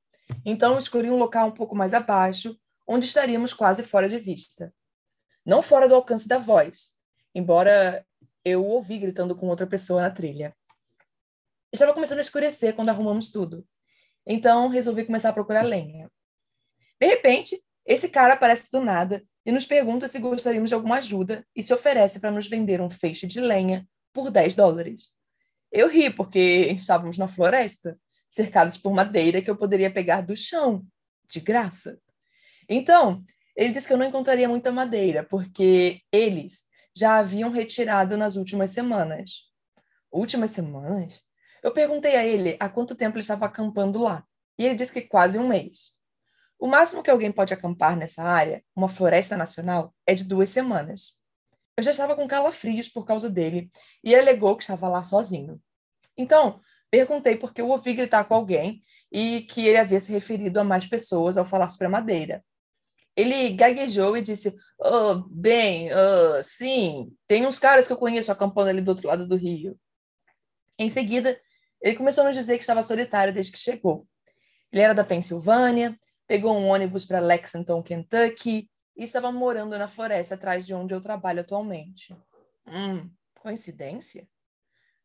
então 0.46 0.78
escolhi 0.78 1.10
um 1.10 1.18
local 1.18 1.48
um 1.48 1.52
pouco 1.52 1.76
mais 1.76 1.94
abaixo, 1.94 2.58
onde 2.88 3.06
estaríamos 3.06 3.54
quase 3.54 3.84
fora 3.84 4.08
de 4.08 4.18
vista 4.18 4.74
não 5.46 5.62
fora 5.62 5.88
do 5.88 5.96
alcance 5.96 6.28
da 6.28 6.38
voz, 6.38 6.96
embora 7.34 8.06
eu 8.44 8.66
ouvi 8.66 8.98
gritando 8.98 9.36
com 9.36 9.48
outra 9.48 9.68
pessoa 9.68 10.02
na 10.02 10.12
trilha. 10.12 10.56
Estava 11.72 11.94
começando 11.94 12.20
a 12.20 12.22
escurecer 12.22 12.76
quando 12.76 12.90
arrumamos 12.90 13.32
tudo, 13.32 13.66
então 14.26 14.68
resolvi 14.68 15.06
começar 15.06 15.30
a 15.30 15.34
procurar 15.34 15.64
lenha. 15.64 16.10
De 17.00 17.08
repente, 17.08 17.62
esse 17.86 18.10
cara 18.10 18.34
aparece 18.34 18.72
do 18.72 18.82
nada 18.82 19.24
e 19.46 19.52
nos 19.52 19.66
pergunta 19.66 20.08
se 20.08 20.20
gostaríamos 20.20 20.70
de 20.70 20.76
alguma 20.76 20.98
ajuda 20.98 21.46
e 21.56 21.64
se 21.64 21.74
oferece 21.74 22.20
para 22.20 22.32
nos 22.32 22.48
vender 22.48 22.80
um 22.82 22.90
feixe 22.90 23.26
de 23.26 23.40
lenha 23.40 23.88
por 24.14 24.30
10 24.30 24.56
dólares. 24.56 25.14
Eu 25.72 25.88
ri 25.88 26.10
porque 26.10 26.76
estávamos 26.78 27.18
na 27.18 27.28
floresta, 27.28 27.98
cercados 28.30 28.78
por 28.78 28.94
madeira 28.94 29.42
que 29.42 29.50
eu 29.50 29.58
poderia 29.58 29.92
pegar 29.92 30.22
do 30.22 30.36
chão, 30.38 30.86
de 31.30 31.40
graça. 31.40 32.00
Então, 32.68 33.20
ele 33.56 33.74
disse 33.74 33.88
que 33.88 33.94
eu 33.94 33.98
não 33.98 34.06
encontraria 34.06 34.48
muita 34.48 34.72
madeira, 34.72 35.24
porque 35.24 36.02
eles 36.12 36.64
já 36.96 37.18
haviam 37.18 37.50
retirado 37.50 38.18
nas 38.18 38.36
últimas 38.36 38.72
semanas. 38.72 39.50
Últimas 40.12 40.52
semanas? 40.52 41.22
Eu 41.64 41.72
perguntei 41.72 42.16
a 42.16 42.26
ele 42.26 42.58
há 42.60 42.68
quanto 42.68 42.96
tempo 42.96 43.16
ele 43.16 43.22
estava 43.22 43.46
acampando 43.46 44.02
lá, 44.02 44.24
e 44.58 44.66
ele 44.66 44.76
disse 44.76 44.94
que 44.94 45.02
quase 45.02 45.38
um 45.38 45.48
mês. 45.48 45.96
O 46.60 46.68
máximo 46.68 47.02
que 47.02 47.10
alguém 47.10 47.32
pode 47.32 47.54
acampar 47.54 47.96
nessa 47.96 48.24
área, 48.24 48.64
uma 48.76 48.90
floresta 48.90 49.36
nacional, 49.36 49.94
é 50.06 50.14
de 50.14 50.24
duas 50.24 50.50
semanas. 50.50 51.18
Eu 51.76 51.84
já 51.84 51.92
estava 51.92 52.16
com 52.16 52.28
calafrios 52.28 52.90
por 52.90 53.06
causa 53.06 53.30
dele, 53.30 53.70
e 54.04 54.14
ele 54.14 54.22
alegou 54.22 54.56
que 54.56 54.64
estava 54.64 54.88
lá 54.88 55.02
sozinho. 55.02 55.62
Então, 56.18 56.60
perguntei 56.90 57.36
por 57.36 57.54
que 57.54 57.62
eu 57.62 57.70
ouvi 57.70 57.94
gritar 57.94 58.26
com 58.26 58.36
alguém 58.36 58.84
e 59.12 59.42
que 59.42 59.66
ele 59.66 59.78
havia 59.78 60.00
se 60.00 60.12
referido 60.12 60.60
a 60.60 60.64
mais 60.64 60.86
pessoas 60.86 61.38
ao 61.38 61.46
falar 61.46 61.70
sobre 61.70 61.88
a 61.88 61.90
madeira. 61.90 62.44
Ele 63.22 63.54
gaguejou 63.54 64.18
e 64.18 64.22
disse: 64.22 64.56
oh, 64.80 65.16
Bem, 65.30 65.92
uh, 65.92 66.42
sim, 66.42 67.16
tem 67.28 67.46
uns 67.46 67.60
caras 67.60 67.86
que 67.86 67.94
eu 67.94 67.98
conheço 67.98 68.32
acampando 68.32 68.70
ali 68.70 68.82
do 68.82 68.90
outro 68.90 69.08
lado 69.08 69.28
do 69.28 69.36
rio. 69.36 69.80
Em 70.80 70.90
seguida, 70.90 71.40
ele 71.80 71.96
começou 71.96 72.24
a 72.24 72.28
nos 72.28 72.36
dizer 72.36 72.56
que 72.56 72.64
estava 72.64 72.82
solitário 72.82 73.34
desde 73.34 73.52
que 73.52 73.60
chegou. 73.60 74.08
Ele 74.72 74.82
era 74.82 74.96
da 74.96 75.04
Pensilvânia, 75.04 75.96
pegou 76.28 76.58
um 76.58 76.70
ônibus 76.70 77.06
para 77.06 77.20
Lexington, 77.20 77.84
Kentucky, 77.84 78.68
e 78.98 79.04
estava 79.04 79.32
morando 79.32 79.78
na 79.78 79.88
floresta 79.88 80.34
atrás 80.34 80.66
de 80.66 80.74
onde 80.74 80.94
eu 80.94 81.02
trabalho 81.02 81.42
atualmente. 81.42 82.16
Hum, 82.66 83.08
coincidência? 83.36 84.28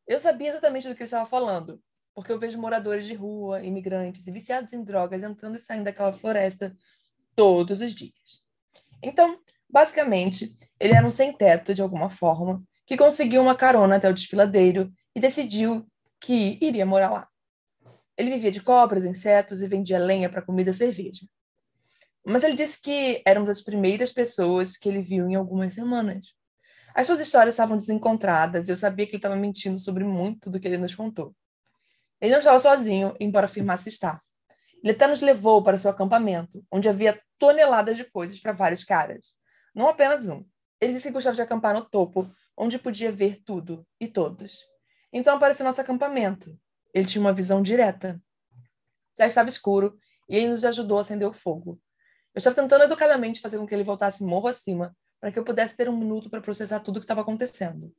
Eu 0.07 0.19
sabia 0.19 0.49
exatamente 0.49 0.89
do 0.89 0.95
que 0.95 1.03
ele 1.03 1.07
estava 1.07 1.29
falando, 1.29 1.83
porque 2.15 2.33
eu 2.33 2.39
vejo 2.39 2.59
moradores 2.59 3.07
de 3.07 3.15
rua, 3.15 3.63
imigrantes 3.63 4.27
e 4.27 4.33
viciados 4.33 4.73
em 4.73 4.83
drogas 4.83 5.23
entrando 5.23 5.57
e 5.57 5.61
saindo 5.61 5.85
daquela 5.85 6.13
floresta 6.13 6.75
todos 7.37 7.81
os 7.83 7.95
dias. 7.95 8.43
Então, 9.03 9.39
basicamente, 9.71 10.57
ele 10.81 10.95
era 10.95 11.07
um 11.07 11.11
sem-teto 11.11 11.75
de 11.75 11.83
alguma 11.83 12.11
forma, 12.11 12.63
que 12.87 12.97
conseguiu 12.97 13.43
uma 13.43 13.55
carona 13.55 13.97
até 13.97 14.09
o 14.09 14.15
desfiladeiro 14.15 14.93
e 15.15 15.21
decidiu 15.21 15.87
que 16.21 16.59
iria 16.61 16.87
morar 16.87 17.11
lá. 17.11 17.29
Ele 18.17 18.31
vivia 18.31 18.51
de 18.51 18.63
cobras, 18.63 19.05
insetos 19.05 19.63
e 19.63 19.69
vendia 19.69 19.99
lenha 19.99 20.31
para 20.31 20.43
comida 20.43 20.71
e 20.71 20.75
cerveja. 20.75 21.27
Mas 22.25 22.43
ele 22.43 22.57
disse 22.57 22.81
que 22.81 23.23
era 23.25 23.39
uma 23.39 23.47
das 23.47 23.63
primeiras 23.63 24.13
pessoas 24.13 24.77
que 24.77 24.89
ele 24.89 25.01
viu 25.01 25.29
em 25.29 25.35
algumas 25.35 25.75
semanas. 25.75 26.35
As 26.95 27.07
suas 27.07 27.21
histórias 27.21 27.55
estavam 27.55 27.77
desencontradas 27.77 28.69
e 28.69 28.73
eu 28.73 28.77
sabia 28.77 29.05
que 29.05 29.13
ele 29.13 29.19
estava 29.19 29.37
mentindo 29.37 29.79
sobre 29.79 30.03
muito 30.03 30.49
do 30.49 30.59
que 30.59 30.67
ele 30.67 30.79
nos 30.79 30.95
contou. 30.95 31.35
Ele 32.21 32.33
não 32.33 32.39
estava 32.39 32.59
sozinho, 32.59 33.15
embora 33.21 33.45
afirmasse 33.45 33.91
estar. 33.91 34.23
Ele 34.87 34.93
até 34.93 35.09
nos 35.09 35.21
levou 35.21 35.65
para 35.65 35.77
seu 35.77 35.91
acampamento, 35.91 36.65
onde 36.71 36.89
havia 36.89 37.21
toneladas 37.41 37.97
de 37.97 38.05
coisas 38.05 38.39
para 38.39 38.53
vários 38.53 38.85
caras. 38.85 39.35
Não 39.75 39.89
apenas 39.89 40.29
um. 40.29 40.47
Ele 40.81 40.93
disse 40.93 41.09
que 41.09 41.13
gostava 41.13 41.35
de 41.35 41.43
acampar 41.43 41.75
no 41.75 41.85
topo, 41.85 42.33
onde 42.57 42.79
podia 42.79 43.11
ver 43.11 43.43
tudo 43.45 43.85
e 44.01 44.07
todos. 44.07 44.65
Então 45.13 45.35
apareceu 45.35 45.67
nosso 45.67 45.81
acampamento. 45.81 46.57
Ele 46.95 47.05
tinha 47.05 47.21
uma 47.21 47.33
visão 47.33 47.61
direta. 47.61 48.23
Já 49.19 49.27
estava 49.27 49.49
escuro 49.49 49.99
e 50.29 50.37
ele 50.37 50.51
nos 50.51 50.65
ajudou 50.65 50.99
a 50.99 51.01
acender 51.01 51.27
o 51.27 51.33
fogo. 51.33 51.81
Eu 52.33 52.39
estava 52.39 52.55
tentando 52.55 52.85
educadamente 52.85 53.41
fazer 53.41 53.59
com 53.59 53.67
que 53.67 53.75
ele 53.75 53.83
voltasse 53.83 54.23
morro 54.23 54.47
acima, 54.47 54.97
para 55.21 55.33
que 55.33 55.39
eu 55.41 55.45
pudesse 55.45 55.77
ter 55.77 55.89
um 55.89 55.97
minuto 55.97 56.31
para 56.31 56.41
processar 56.41 56.79
tudo 56.79 56.99
o 56.99 57.01
que 57.01 57.07
estava 57.07 57.23
acontecendo. 57.23 57.93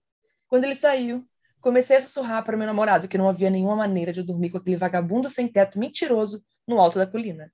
Quando 0.48 0.63
ele 0.63 0.75
saiu, 0.75 1.27
comecei 1.60 1.98
a 1.98 2.01
sussurrar 2.01 2.46
para 2.46 2.56
meu 2.56 2.65
namorado 2.65 3.10
que 3.10 3.17
não 3.17 3.27
havia 3.27 3.50
nenhuma 3.50 3.75
maneira 3.75 4.13
de 4.13 4.22
eu 4.22 4.25
dormir 4.25 4.51
com 4.51 4.58
aquele 4.58 4.77
vagabundo 4.77 5.27
sem 5.27 5.50
teto 5.50 5.77
mentiroso 5.77 6.41
no 6.68 6.80
alto 6.80 7.00
da 7.00 7.08
colina. 7.08 7.52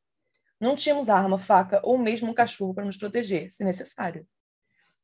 Não 0.59 0.75
tínhamos 0.75 1.09
arma, 1.09 1.37
faca 1.37 1.79
ou 1.83 1.97
mesmo 1.97 2.31
um 2.31 2.33
cachorro 2.33 2.73
para 2.73 2.85
nos 2.85 2.97
proteger, 2.97 3.51
se 3.51 3.63
necessário. 3.63 4.27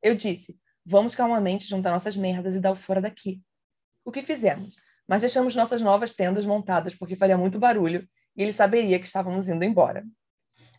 Eu 0.01 0.15
disse: 0.15 0.59
vamos 0.85 1.13
calmamente 1.13 1.67
juntar 1.67 1.91
nossas 1.91 2.17
merdas 2.17 2.55
e 2.55 2.59
dar 2.59 2.71
o 2.71 2.75
fora 2.75 3.01
daqui. 3.01 3.41
O 4.03 4.11
que 4.11 4.23
fizemos? 4.23 4.77
Mas 5.07 5.21
deixamos 5.21 5.55
nossas 5.55 5.81
novas 5.81 6.13
tendas 6.15 6.45
montadas 6.45 6.95
porque 6.95 7.15
faria 7.15 7.37
muito 7.37 7.59
barulho 7.59 8.07
e 8.35 8.41
ele 8.41 8.53
saberia 8.53 8.99
que 8.99 9.05
estávamos 9.05 9.49
indo 9.49 9.63
embora. 9.63 10.05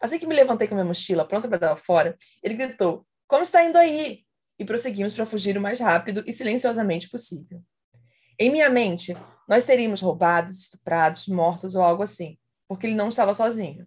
Assim 0.01 0.19
que 0.19 0.27
me 0.27 0.35
levantei 0.35 0.67
com 0.67 0.75
minha 0.75 0.85
mochila, 0.85 1.27
pronta 1.27 1.49
para 1.49 1.59
dar 1.59 1.77
fora, 1.77 2.17
ele 2.43 2.55
gritou: 2.55 3.07
Como 3.29 3.43
está 3.43 3.65
indo 3.65 3.77
aí? 3.77 4.25
E 4.59 4.65
prosseguimos 4.65 5.15
para 5.15 5.27
fugir 5.27 5.57
o 5.57 5.61
mais 5.61 5.81
rápido 5.81 6.23
e 6.27 6.33
silenciosamente 6.33 7.09
possível. 7.09 7.63
Em 8.39 8.51
minha 8.51 8.71
mente, 8.71 9.17
nós 9.49 9.65
seríamos 9.65 10.01
roubados, 10.01 10.59
estuprados, 10.61 11.27
mortos 11.27 11.75
ou 11.75 11.83
algo 11.83 12.03
assim, 12.03 12.39
porque 12.71 12.87
ele 12.87 12.95
não 12.95 13.09
estava 13.09 13.35
sozinho. 13.35 13.85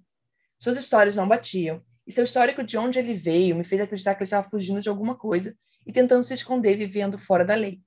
Suas 0.60 0.76
histórias 0.76 1.16
não 1.16 1.26
batiam, 1.26 1.82
e 2.06 2.12
seu 2.12 2.26
histórico 2.26 2.62
de 2.62 2.78
onde 2.78 3.00
ele 3.00 3.14
veio 3.14 3.56
me 3.56 3.64
fez 3.64 3.80
acreditar 3.80 4.14
que 4.14 4.24
ele 4.24 4.26
estava 4.26 4.50
fugindo 4.50 4.82
de 4.82 4.90
alguma 4.90 5.16
coisa 5.16 5.56
e 5.88 5.94
tentando 5.94 6.22
se 6.22 6.34
esconder 6.34 6.76
vivendo 6.76 7.18
fora 7.18 7.46
da 7.46 7.56
lei. 7.56 7.82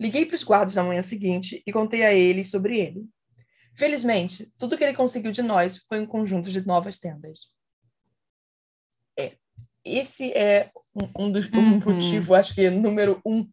Liguei 0.00 0.24
para 0.24 0.34
os 0.34 0.42
guardas 0.42 0.74
na 0.74 0.82
manhã 0.82 1.02
seguinte 1.02 1.62
e 1.66 1.70
contei 1.70 2.02
a 2.02 2.14
eles 2.14 2.50
sobre 2.50 2.78
ele. 2.78 3.06
Felizmente, 3.74 4.50
tudo 4.56 4.78
que 4.78 4.84
ele 4.84 4.96
conseguiu 4.96 5.30
de 5.30 5.42
nós 5.42 5.84
foi 5.86 6.00
um 6.00 6.06
conjunto 6.06 6.50
de 6.50 6.66
novas 6.66 6.98
tendas. 6.98 7.50
É. 9.18 9.36
Esse 9.84 10.32
é 10.32 10.70
um, 10.94 11.26
um 11.26 11.30
dos 11.30 11.46
uhum. 11.50 11.60
um 11.60 11.78
motivo, 11.78 12.34
acho 12.34 12.54
que 12.54 12.70
número 12.70 13.20
um. 13.22 13.46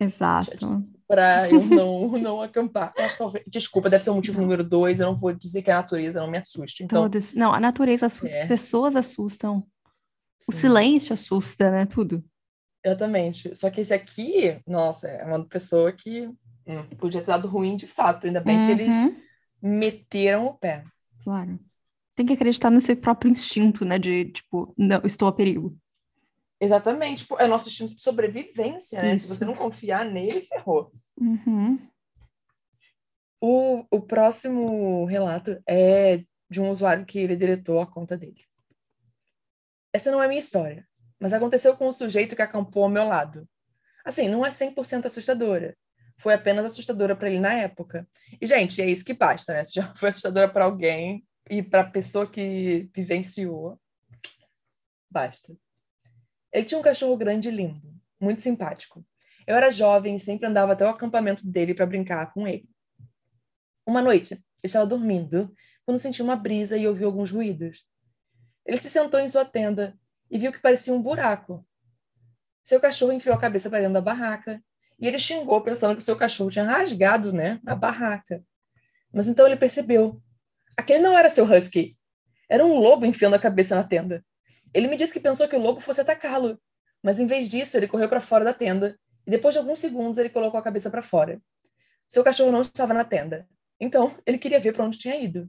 Exato. 0.00 0.82
Para 1.08 1.48
eu 1.48 1.60
não, 1.66 2.08
não 2.18 2.42
acampar. 2.42 2.92
Talvez, 3.16 3.44
desculpa, 3.46 3.88
deve 3.88 4.02
ser 4.02 4.10
o 4.10 4.14
motivo 4.14 4.40
número 4.40 4.64
dois. 4.64 5.00
Eu 5.00 5.06
não 5.06 5.16
vou 5.16 5.32
dizer 5.32 5.62
que 5.62 5.70
a 5.70 5.76
natureza 5.76 6.20
não 6.20 6.30
me 6.30 6.38
assusta. 6.38 6.82
Então, 6.82 7.02
Todos. 7.02 7.34
Não, 7.34 7.52
a 7.52 7.60
natureza 7.60 8.06
assusta, 8.06 8.36
é. 8.36 8.42
as 8.42 8.48
pessoas 8.48 8.96
assustam. 8.96 9.66
Sim. 10.40 10.46
O 10.48 10.52
silêncio 10.52 11.14
assusta, 11.14 11.70
né? 11.70 11.86
Tudo. 11.86 12.24
Exatamente. 12.84 13.54
Só 13.54 13.70
que 13.70 13.80
esse 13.80 13.94
aqui, 13.94 14.60
nossa, 14.66 15.08
é 15.08 15.24
uma 15.24 15.44
pessoa 15.44 15.90
que 15.92 16.28
hum, 16.66 16.86
podia 16.98 17.20
ter 17.20 17.28
dado 17.28 17.48
ruim 17.48 17.76
de 17.76 17.86
fato. 17.86 18.26
Ainda 18.26 18.40
bem 18.40 18.58
uhum. 18.58 18.66
que 18.66 18.72
eles 18.72 18.94
uhum 18.94 19.26
meteram 19.66 20.46
o 20.46 20.54
pé. 20.54 20.84
Claro. 21.24 21.58
Tem 22.14 22.24
que 22.24 22.32
acreditar 22.32 22.70
no 22.70 22.80
seu 22.80 22.96
próprio 22.96 23.30
instinto, 23.30 23.84
né? 23.84 23.98
De, 23.98 24.26
tipo, 24.26 24.72
não, 24.76 25.00
estou 25.04 25.28
a 25.28 25.32
perigo. 25.32 25.76
Exatamente. 26.60 27.22
Tipo, 27.22 27.38
é 27.38 27.46
nosso 27.46 27.68
instinto 27.68 27.94
de 27.94 28.02
sobrevivência, 28.02 29.00
né? 29.00 29.14
Isso. 29.14 29.26
Se 29.26 29.36
você 29.36 29.44
não 29.44 29.54
confiar 29.54 30.04
nele, 30.04 30.40
ferrou. 30.42 30.92
Uhum. 31.18 31.78
O, 33.40 33.84
o 33.90 34.00
próximo 34.00 35.04
relato 35.04 35.62
é 35.66 36.24
de 36.48 36.60
um 36.60 36.70
usuário 36.70 37.04
que 37.04 37.18
ele 37.18 37.36
deletou 37.36 37.80
a 37.80 37.86
conta 37.86 38.16
dele. 38.16 38.42
Essa 39.92 40.10
não 40.10 40.22
é 40.22 40.28
minha 40.28 40.40
história, 40.40 40.86
mas 41.20 41.32
aconteceu 41.32 41.76
com 41.76 41.88
um 41.88 41.92
sujeito 41.92 42.36
que 42.36 42.42
acampou 42.42 42.84
ao 42.84 42.88
meu 42.88 43.04
lado. 43.04 43.48
Assim, 44.04 44.28
não 44.28 44.44
é 44.44 44.50
100% 44.50 45.06
assustadora, 45.06 45.76
foi 46.18 46.34
apenas 46.34 46.64
assustadora 46.64 47.14
para 47.14 47.28
ele 47.28 47.40
na 47.40 47.52
época. 47.52 48.08
E, 48.40 48.46
gente, 48.46 48.80
é 48.80 48.86
isso 48.86 49.04
que 49.04 49.12
basta, 49.12 49.52
né? 49.52 49.64
Se 49.64 49.74
já 49.74 49.94
foi 49.94 50.08
assustadora 50.08 50.48
para 50.48 50.64
alguém 50.64 51.26
e 51.50 51.62
para 51.62 51.80
a 51.80 51.90
pessoa 51.90 52.26
que 52.30 52.88
vivenciou, 52.94 53.78
basta. 55.10 55.54
Ele 56.52 56.64
tinha 56.64 56.78
um 56.78 56.82
cachorro 56.82 57.16
grande 57.16 57.48
e 57.48 57.52
lindo, 57.52 57.82
muito 58.20 58.42
simpático. 58.42 59.04
Eu 59.46 59.54
era 59.54 59.70
jovem 59.70 60.16
e 60.16 60.20
sempre 60.20 60.46
andava 60.46 60.72
até 60.72 60.84
o 60.84 60.88
acampamento 60.88 61.46
dele 61.46 61.74
para 61.74 61.86
brincar 61.86 62.32
com 62.32 62.46
ele. 62.46 62.68
Uma 63.86 64.02
noite, 64.02 64.34
eu 64.34 64.66
estava 64.66 64.86
dormindo 64.86 65.54
quando 65.84 65.98
senti 65.98 66.20
uma 66.20 66.34
brisa 66.34 66.76
e 66.76 66.88
ouvi 66.88 67.04
alguns 67.04 67.30
ruídos. 67.30 67.86
Ele 68.64 68.78
se 68.78 68.90
sentou 68.90 69.20
em 69.20 69.28
sua 69.28 69.44
tenda 69.44 69.96
e 70.28 70.38
viu 70.38 70.50
que 70.50 70.58
parecia 70.58 70.92
um 70.92 71.00
buraco. 71.00 71.64
Seu 72.64 72.80
cachorro 72.80 73.12
enfiou 73.12 73.36
a 73.36 73.40
cabeça 73.40 73.70
para 73.70 73.78
dentro 73.78 73.94
da 73.94 74.00
barraca 74.00 74.60
e 74.98 75.06
ele 75.06 75.20
xingou, 75.20 75.60
pensando 75.60 75.96
que 75.96 76.02
seu 76.02 76.16
cachorro 76.16 76.50
tinha 76.50 76.64
rasgado 76.64 77.32
né, 77.32 77.60
a 77.64 77.76
barraca. 77.76 78.44
Mas 79.14 79.28
então 79.28 79.46
ele 79.46 79.54
percebeu. 79.54 80.20
Aquele 80.76 80.98
não 80.98 81.16
era 81.16 81.30
seu 81.30 81.44
husky. 81.44 81.96
Era 82.48 82.66
um 82.66 82.76
lobo 82.78 83.06
enfiando 83.06 83.34
a 83.34 83.38
cabeça 83.38 83.76
na 83.76 83.84
tenda. 83.84 84.25
Ele 84.74 84.88
me 84.88 84.96
disse 84.96 85.12
que 85.12 85.20
pensou 85.20 85.48
que 85.48 85.56
o 85.56 85.60
lobo 85.60 85.80
fosse 85.80 86.00
atacá-lo. 86.00 86.60
Mas 87.02 87.20
em 87.20 87.26
vez 87.26 87.48
disso, 87.48 87.76
ele 87.76 87.88
correu 87.88 88.08
para 88.08 88.20
fora 88.20 88.44
da 88.44 88.52
tenda. 88.52 88.98
E 89.26 89.30
depois 89.30 89.54
de 89.54 89.58
alguns 89.58 89.78
segundos, 89.78 90.18
ele 90.18 90.28
colocou 90.28 90.58
a 90.58 90.62
cabeça 90.62 90.90
para 90.90 91.02
fora. 91.02 91.40
Seu 92.08 92.22
cachorro 92.22 92.52
não 92.52 92.62
estava 92.62 92.94
na 92.94 93.04
tenda. 93.04 93.48
Então, 93.80 94.16
ele 94.26 94.38
queria 94.38 94.60
ver 94.60 94.72
para 94.72 94.84
onde 94.84 94.98
tinha 94.98 95.16
ido. 95.16 95.48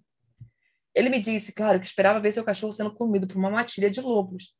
Ele 0.93 1.09
me 1.09 1.19
disse, 1.19 1.53
claro, 1.53 1.79
que 1.79 1.85
esperava 1.85 2.19
ver 2.19 2.31
seu 2.31 2.43
cachorro 2.43 2.73
sendo 2.73 2.91
comido 2.93 3.27
por 3.27 3.37
uma 3.37 3.49
matilha 3.49 3.89
de 3.89 4.01
lobos. 4.01 4.55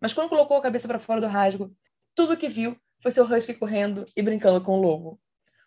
Mas 0.00 0.14
quando 0.14 0.28
colocou 0.28 0.56
a 0.56 0.62
cabeça 0.62 0.86
para 0.86 1.00
fora 1.00 1.20
do 1.20 1.26
rasgo, 1.26 1.74
tudo 2.14 2.34
o 2.34 2.36
que 2.36 2.48
viu 2.48 2.76
foi 3.02 3.10
seu 3.10 3.24
husky 3.24 3.54
correndo 3.54 4.04
e 4.16 4.22
brincando 4.22 4.60
com 4.62 4.78
o 4.78 4.80
lobo. 4.80 5.20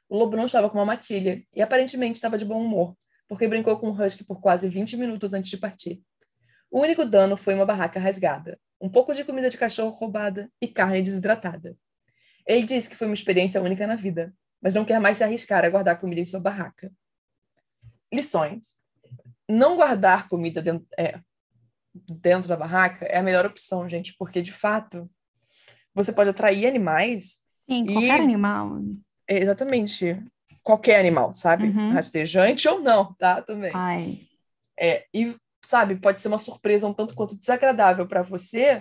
O 0.08 0.18
lobo 0.18 0.38
não 0.38 0.46
estava 0.46 0.70
com 0.70 0.78
uma 0.78 0.86
matilha 0.86 1.44
e 1.56 1.62
aparentemente 1.62 2.16
estava 2.16 2.38
de 2.38 2.46
bom 2.46 2.62
humor, 2.62 2.96
porque 3.28 3.48
brincou 3.48 3.78
com 3.78 3.90
o 3.90 4.02
husky 4.02 4.24
por 4.24 4.40
quase 4.40 4.70
20 4.70 4.96
minutos 4.98 5.34
antes 5.34 5.50
de 5.50 5.58
partir. 5.58 6.02
O 6.74 6.82
único 6.82 7.06
dano 7.06 7.38
foi 7.38 7.54
uma 7.54 7.68
barraca 7.68 8.00
rasgada, 8.00 8.60
um 8.82 8.90
pouco 8.90 9.14
de 9.14 9.24
comida 9.24 9.48
de 9.48 9.60
cachorro 9.60 9.92
roubada 9.92 10.52
e 10.60 10.68
carne 10.68 11.04
desidratada. 11.04 11.78
Ele 12.48 12.66
disse 12.66 12.90
que 12.90 12.96
foi 12.96 13.06
uma 13.06 13.14
experiência 13.14 13.62
única 13.62 13.86
na 13.86 13.96
vida, 13.96 14.34
mas 14.60 14.74
não 14.74 14.84
quer 14.84 15.00
mais 15.00 15.20
se 15.20 15.24
arriscar 15.24 15.64
a 15.64 15.70
guardar 15.70 16.00
comida 16.00 16.20
em 16.20 16.26
sua 16.26 16.40
barraca. 16.40 16.92
Lições. 18.12 18.80
Não 19.48 19.76
guardar 19.76 20.28
comida 20.28 20.64
dentro, 20.64 20.88
é, 20.98 21.20
dentro 21.94 22.50
da 22.50 22.58
barraca 22.58 23.06
é 23.06 23.20
a 23.20 23.24
melhor 23.24 23.46
opção, 23.46 23.88
gente, 23.88 24.16
porque 24.18 24.42
de 24.42 24.52
fato 24.52 25.08
você 25.94 26.12
pode 26.12 26.32
atrair 26.32 26.66
animais. 26.66 27.44
Sim, 27.70 27.84
e... 27.84 27.94
qualquer 27.94 28.20
animal. 28.20 28.82
Exatamente. 29.30 30.20
Qualquer 30.64 31.00
animal, 31.00 31.34
sabe? 31.34 31.66
Uhum. 31.66 31.92
Rastejante 31.92 32.68
ou 32.68 32.80
não, 32.80 33.14
tá? 33.14 33.44
Também. 33.44 33.72
Ai. 33.76 34.22
É, 34.76 35.06
e, 35.14 35.36
sabe, 35.64 35.96
pode 35.96 36.22
ser 36.22 36.28
uma 36.28 36.38
surpresa 36.38 36.88
um 36.88 36.94
tanto 36.94 37.16
quanto 37.16 37.36
desagradável 37.36 38.08
para 38.08 38.22
você 38.22 38.80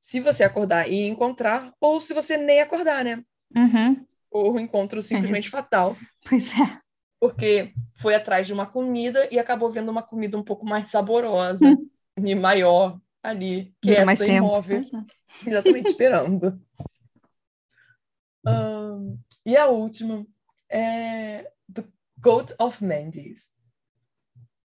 se 0.00 0.20
você 0.20 0.44
acordar 0.44 0.88
e 0.88 1.06
encontrar, 1.08 1.72
ou 1.80 2.00
se 2.00 2.14
você 2.14 2.36
nem 2.36 2.60
acordar, 2.60 3.04
né? 3.04 3.22
Uhum. 3.54 4.06
Ou 4.30 4.54
o 4.54 4.60
encontro 4.60 5.02
simplesmente 5.02 5.48
é 5.48 5.50
fatal. 5.50 5.96
Pois 6.28 6.52
é. 6.52 6.80
Porque 7.20 7.72
foi 7.96 8.14
atrás 8.14 8.46
de 8.46 8.52
uma 8.52 8.66
comida 8.66 9.28
e 9.30 9.38
acabou 9.38 9.70
vendo 9.70 9.88
uma 9.88 10.02
comida 10.02 10.38
um 10.38 10.42
pouco 10.42 10.64
mais 10.64 10.88
saborosa 10.90 11.76
e 12.16 12.34
maior 12.34 13.00
ali, 13.22 13.74
quieta, 13.80 14.04
mais 14.04 14.20
tempo. 14.20 14.32
imóvel. 14.46 14.80
É. 14.80 15.50
Exatamente, 15.50 15.88
esperando. 15.90 16.60
Um, 18.46 19.18
e 19.44 19.56
a 19.56 19.66
última 19.66 20.24
é 20.70 21.50
The 21.72 21.84
Goat 22.18 22.54
of 22.58 22.82
Mendes. 22.84 23.50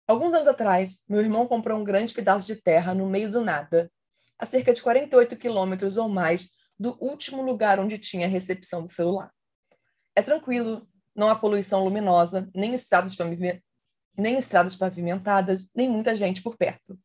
Alguns 0.09 0.33
anos 0.33 0.49
atrás, 0.49 1.05
meu 1.07 1.21
irmão 1.21 1.47
comprou 1.47 1.79
um 1.79 1.85
grande 1.85 2.15
pedaço 2.15 2.47
de 2.47 2.57
terra 2.57 2.95
no 2.95 3.07
meio 3.07 3.31
do 3.31 3.43
nada, 3.43 3.93
a 4.39 4.47
cerca 4.47 4.73
de 4.73 4.81
48 4.81 5.37
quilômetros 5.37 5.99
ou 5.99 6.09
mais 6.09 6.49
do 6.81 6.97
último 6.99 7.43
lugar 7.43 7.79
onde 7.79 7.99
tinha 7.99 8.27
recepção 8.27 8.81
do 8.83 8.89
celular. 8.89 9.31
É 10.17 10.23
tranquilo, 10.23 10.89
não 11.15 11.29
há 11.29 11.37
poluição 11.37 11.85
luminosa, 11.85 12.49
nem 12.55 12.73
estradas, 12.73 13.15
nem 14.17 14.39
estradas 14.39 14.75
pavimentadas, 14.75 15.69
nem 15.75 15.91
muita 15.91 16.17
gente 16.17 16.43
por 16.43 16.57
perto. 16.57 16.99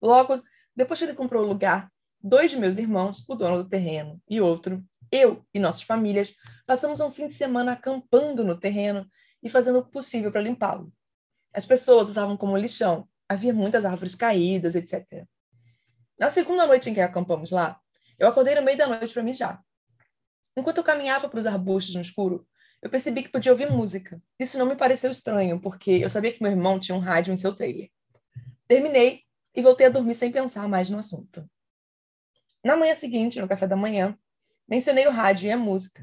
Logo, 0.00 0.42
depois 0.74 0.98
que 0.98 1.04
ele 1.04 1.14
comprou 1.14 1.44
o 1.44 1.46
lugar, 1.46 1.92
dois 2.22 2.52
de 2.52 2.56
meus 2.56 2.78
irmãos, 2.78 3.22
o 3.28 3.34
dono 3.34 3.62
do 3.62 3.68
terreno, 3.68 4.18
e 4.26 4.40
outro, 4.40 4.82
eu 5.12 5.44
e 5.52 5.58
nossas 5.58 5.82
famílias, 5.82 6.34
passamos 6.66 7.00
um 7.00 7.12
fim 7.12 7.28
de 7.28 7.34
semana 7.34 7.72
acampando 7.72 8.42
no 8.42 8.58
terreno 8.58 9.06
e 9.42 9.50
fazendo 9.50 9.80
o 9.80 9.84
possível 9.84 10.32
para 10.32 10.40
limpá-lo. 10.40 10.90
As 11.52 11.66
pessoas 11.66 12.08
usavam 12.08 12.36
como 12.36 12.56
lixão, 12.56 13.08
havia 13.28 13.52
muitas 13.52 13.84
árvores 13.84 14.14
caídas, 14.14 14.74
etc. 14.74 15.26
Na 16.18 16.30
segunda 16.30 16.66
noite 16.66 16.90
em 16.90 16.94
que 16.94 17.00
acampamos 17.00 17.50
lá, 17.50 17.80
eu 18.18 18.28
acordei 18.28 18.54
no 18.54 18.62
meio 18.62 18.76
da 18.76 18.86
noite 18.86 19.12
para 19.14 19.22
mijar. 19.22 19.62
Enquanto 20.56 20.78
eu 20.78 20.84
caminhava 20.84 21.28
para 21.28 21.38
os 21.38 21.46
arbustos 21.46 21.94
no 21.94 22.02
escuro, 22.02 22.46
eu 22.82 22.90
percebi 22.90 23.22
que 23.22 23.28
podia 23.28 23.52
ouvir 23.52 23.70
música. 23.70 24.20
Isso 24.38 24.58
não 24.58 24.66
me 24.66 24.76
pareceu 24.76 25.10
estranho, 25.10 25.60
porque 25.60 25.90
eu 25.90 26.10
sabia 26.10 26.32
que 26.32 26.42
meu 26.42 26.50
irmão 26.52 26.78
tinha 26.78 26.94
um 26.96 27.00
rádio 27.00 27.32
em 27.32 27.36
seu 27.36 27.54
trailer. 27.54 27.90
Terminei 28.66 29.22
e 29.54 29.62
voltei 29.62 29.86
a 29.86 29.90
dormir 29.90 30.14
sem 30.14 30.30
pensar 30.30 30.68
mais 30.68 30.88
no 30.88 30.98
assunto. 30.98 31.48
Na 32.64 32.76
manhã 32.76 32.94
seguinte, 32.94 33.40
no 33.40 33.48
café 33.48 33.66
da 33.66 33.76
manhã, 33.76 34.16
mencionei 34.68 35.06
o 35.06 35.10
rádio 35.10 35.48
e 35.48 35.52
a 35.52 35.56
música. 35.56 36.02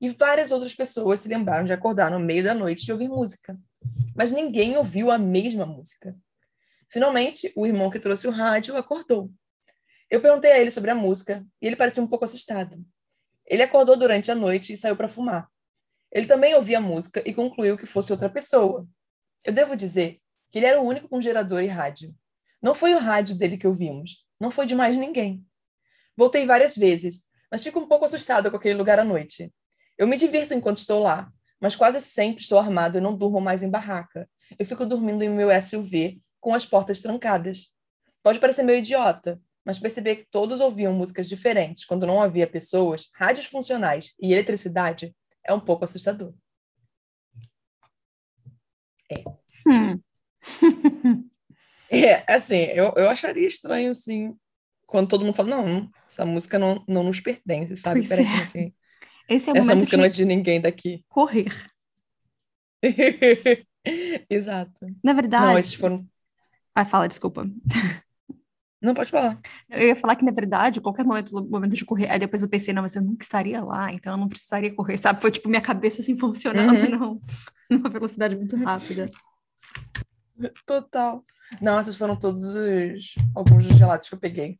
e 0.00 0.08
várias 0.08 0.50
outras 0.50 0.74
pessoas 0.74 1.20
se 1.20 1.28
lembraram 1.28 1.64
de 1.64 1.72
acordar 1.72 2.10
no 2.10 2.18
meio 2.18 2.42
da 2.42 2.52
noite 2.52 2.88
e 2.88 2.92
ouvir 2.92 3.08
música. 3.08 3.56
Mas 4.14 4.32
ninguém 4.32 4.76
ouviu 4.76 5.10
a 5.10 5.18
mesma 5.18 5.64
música. 5.64 6.16
Finalmente, 6.88 7.52
o 7.56 7.66
irmão 7.66 7.90
que 7.90 7.98
trouxe 7.98 8.28
o 8.28 8.30
rádio 8.30 8.76
acordou. 8.76 9.30
Eu 10.10 10.20
perguntei 10.20 10.52
a 10.52 10.58
ele 10.58 10.70
sobre 10.70 10.90
a 10.90 10.94
música 10.94 11.44
e 11.60 11.66
ele 11.66 11.76
parecia 11.76 12.02
um 12.02 12.06
pouco 12.06 12.24
assustado. 12.24 12.84
Ele 13.46 13.62
acordou 13.62 13.96
durante 13.96 14.30
a 14.30 14.34
noite 14.34 14.72
e 14.72 14.76
saiu 14.76 14.94
para 14.94 15.08
fumar. 15.08 15.48
Ele 16.10 16.26
também 16.26 16.54
ouvia 16.54 16.78
a 16.78 16.80
música 16.80 17.22
e 17.24 17.32
concluiu 17.32 17.78
que 17.78 17.86
fosse 17.86 18.12
outra 18.12 18.28
pessoa. 18.28 18.86
Eu 19.44 19.52
devo 19.52 19.74
dizer 19.74 20.20
que 20.50 20.58
ele 20.58 20.66
era 20.66 20.80
o 20.80 20.84
único 20.84 21.08
com 21.08 21.20
gerador 21.20 21.62
e 21.62 21.66
rádio. 21.66 22.14
Não 22.60 22.74
foi 22.74 22.94
o 22.94 22.98
rádio 22.98 23.34
dele 23.34 23.56
que 23.56 23.66
ouvimos, 23.66 24.26
não 24.38 24.50
foi 24.50 24.66
de 24.66 24.74
mais 24.74 24.96
ninguém. 24.96 25.44
Voltei 26.16 26.44
várias 26.44 26.76
vezes, 26.76 27.26
mas 27.50 27.64
fico 27.64 27.80
um 27.80 27.88
pouco 27.88 28.04
assustada 28.04 28.50
com 28.50 28.56
aquele 28.56 28.78
lugar 28.78 28.98
à 28.98 29.04
noite. 29.04 29.52
Eu 29.96 30.06
me 30.06 30.16
divirto 30.16 30.52
enquanto 30.52 30.76
estou 30.76 31.02
lá, 31.02 31.32
mas 31.62 31.76
quase 31.76 32.00
sempre 32.00 32.42
estou 32.42 32.58
armado 32.58 32.98
e 32.98 33.00
não 33.00 33.16
durmo 33.16 33.40
mais 33.40 33.62
em 33.62 33.70
barraca. 33.70 34.28
Eu 34.58 34.66
fico 34.66 34.84
dormindo 34.84 35.22
em 35.22 35.30
meu 35.30 35.48
SUV 35.62 36.20
com 36.40 36.54
as 36.54 36.66
portas 36.66 37.00
trancadas. 37.00 37.70
Pode 38.20 38.40
parecer 38.40 38.64
meio 38.64 38.80
idiota, 38.80 39.40
mas 39.64 39.78
perceber 39.78 40.16
que 40.16 40.26
todos 40.28 40.58
ouviam 40.58 40.92
músicas 40.92 41.28
diferentes 41.28 41.84
quando 41.84 42.04
não 42.04 42.20
havia 42.20 42.48
pessoas, 42.48 43.10
rádios 43.14 43.46
funcionais 43.46 44.12
e 44.20 44.32
eletricidade 44.32 45.14
é 45.44 45.54
um 45.54 45.60
pouco 45.60 45.84
assustador. 45.84 46.34
É. 49.08 49.22
Hum. 49.68 50.00
é, 51.88 52.24
assim, 52.32 52.56
eu, 52.56 52.92
eu 52.96 53.08
acharia 53.08 53.46
estranho, 53.46 53.92
assim, 53.92 54.36
quando 54.84 55.08
todo 55.08 55.24
mundo 55.24 55.36
fala, 55.36 55.62
não, 55.62 55.88
essa 56.08 56.24
música 56.24 56.58
não, 56.58 56.84
não 56.88 57.04
nos 57.04 57.20
pertence, 57.20 57.76
sabe? 57.76 58.06
Peraí, 58.06 58.26
é. 58.26 58.42
assim, 58.42 58.74
Esse 59.32 59.50
é 59.50 59.52
o 59.52 59.56
essa 59.56 59.74
música 59.74 59.96
não 59.96 60.04
é 60.04 60.08
de 60.08 60.24
ninguém 60.24 60.60
daqui. 60.60 61.04
Correr. 61.08 61.52
Exato. 64.28 64.86
Na 65.02 65.12
verdade... 65.12 65.46
Não, 65.46 65.58
esses 65.58 65.74
foram... 65.74 66.06
Ah, 66.74 66.84
fala, 66.84 67.08
desculpa. 67.08 67.48
Não, 68.82 68.94
pode 68.94 69.12
falar. 69.12 69.38
Eu 69.70 69.86
ia 69.88 69.96
falar 69.96 70.16
que, 70.16 70.24
na 70.24 70.32
verdade, 70.32 70.80
qualquer 70.80 71.04
momento, 71.04 71.32
momento 71.48 71.76
de 71.76 71.84
correr, 71.84 72.10
aí 72.10 72.18
depois 72.18 72.42
eu 72.42 72.48
pensei, 72.48 72.74
não, 72.74 72.82
mas 72.82 72.96
eu 72.96 73.02
nunca 73.02 73.22
estaria 73.22 73.62
lá, 73.62 73.92
então 73.92 74.12
eu 74.12 74.16
não 74.16 74.28
precisaria 74.28 74.74
correr, 74.74 74.98
sabe? 74.98 75.22
Foi 75.22 75.30
tipo 75.30 75.48
minha 75.48 75.60
cabeça 75.60 76.02
assim 76.02 76.18
funcionando 76.18 76.76
uhum. 76.76 76.98
não, 76.98 77.20
numa 77.70 77.88
velocidade 77.88 78.34
muito 78.34 78.56
rápida. 78.56 79.08
Total. 80.66 81.24
Não, 81.60 81.78
esses 81.78 81.94
foram 81.94 82.16
todos 82.16 82.42
os 82.56 83.14
alguns 83.36 83.68
dos 83.68 83.78
relatos 83.78 84.08
que 84.08 84.16
eu 84.16 84.18
peguei. 84.18 84.58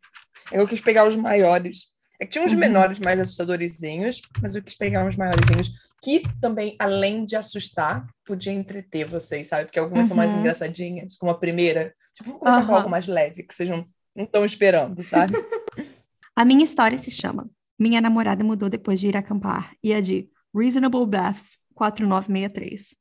Eu 0.52 0.68
quis 0.68 0.80
pegar 0.80 1.04
os 1.04 1.16
maiores. 1.16 1.92
É 2.22 2.24
que 2.24 2.30
tinha 2.30 2.44
uns 2.44 2.52
uhum. 2.52 2.58
menores 2.58 3.00
mais 3.00 3.18
assustadorzinhos, 3.18 4.22
mas 4.40 4.54
eu 4.54 4.62
quis 4.62 4.76
pegar 4.76 5.04
uns 5.04 5.16
maiorzinhos 5.16 5.72
que 6.00 6.22
também, 6.40 6.76
além 6.78 7.24
de 7.24 7.34
assustar, 7.34 8.06
podia 8.24 8.52
entreter 8.52 9.08
vocês, 9.08 9.48
sabe? 9.48 9.64
Porque 9.64 9.78
algumas 9.80 10.02
uhum. 10.02 10.08
são 10.08 10.16
mais 10.16 10.32
uhum. 10.32 10.38
engraçadinhas, 10.38 11.16
como 11.16 11.32
a 11.32 11.38
primeira. 11.38 11.92
Tipo, 12.14 12.30
vamos 12.30 12.38
começar 12.38 12.64
com 12.64 12.76
algo 12.76 12.88
mais 12.88 13.08
leve, 13.08 13.42
que 13.42 13.52
sejam 13.52 13.84
não 14.14 14.24
estão 14.24 14.44
esperando, 14.44 15.02
sabe? 15.02 15.32
a 16.36 16.44
minha 16.44 16.62
história 16.62 16.96
se 16.96 17.10
chama 17.10 17.50
Minha 17.76 18.00
namorada 18.00 18.44
mudou 18.44 18.68
depois 18.70 19.00
de 19.00 19.08
ir 19.08 19.16
acampar 19.16 19.74
e 19.82 19.92
é 19.92 20.00
de 20.00 20.30
Reasonable 20.54 21.04
Beth 21.04 21.42
4963. 21.74 22.94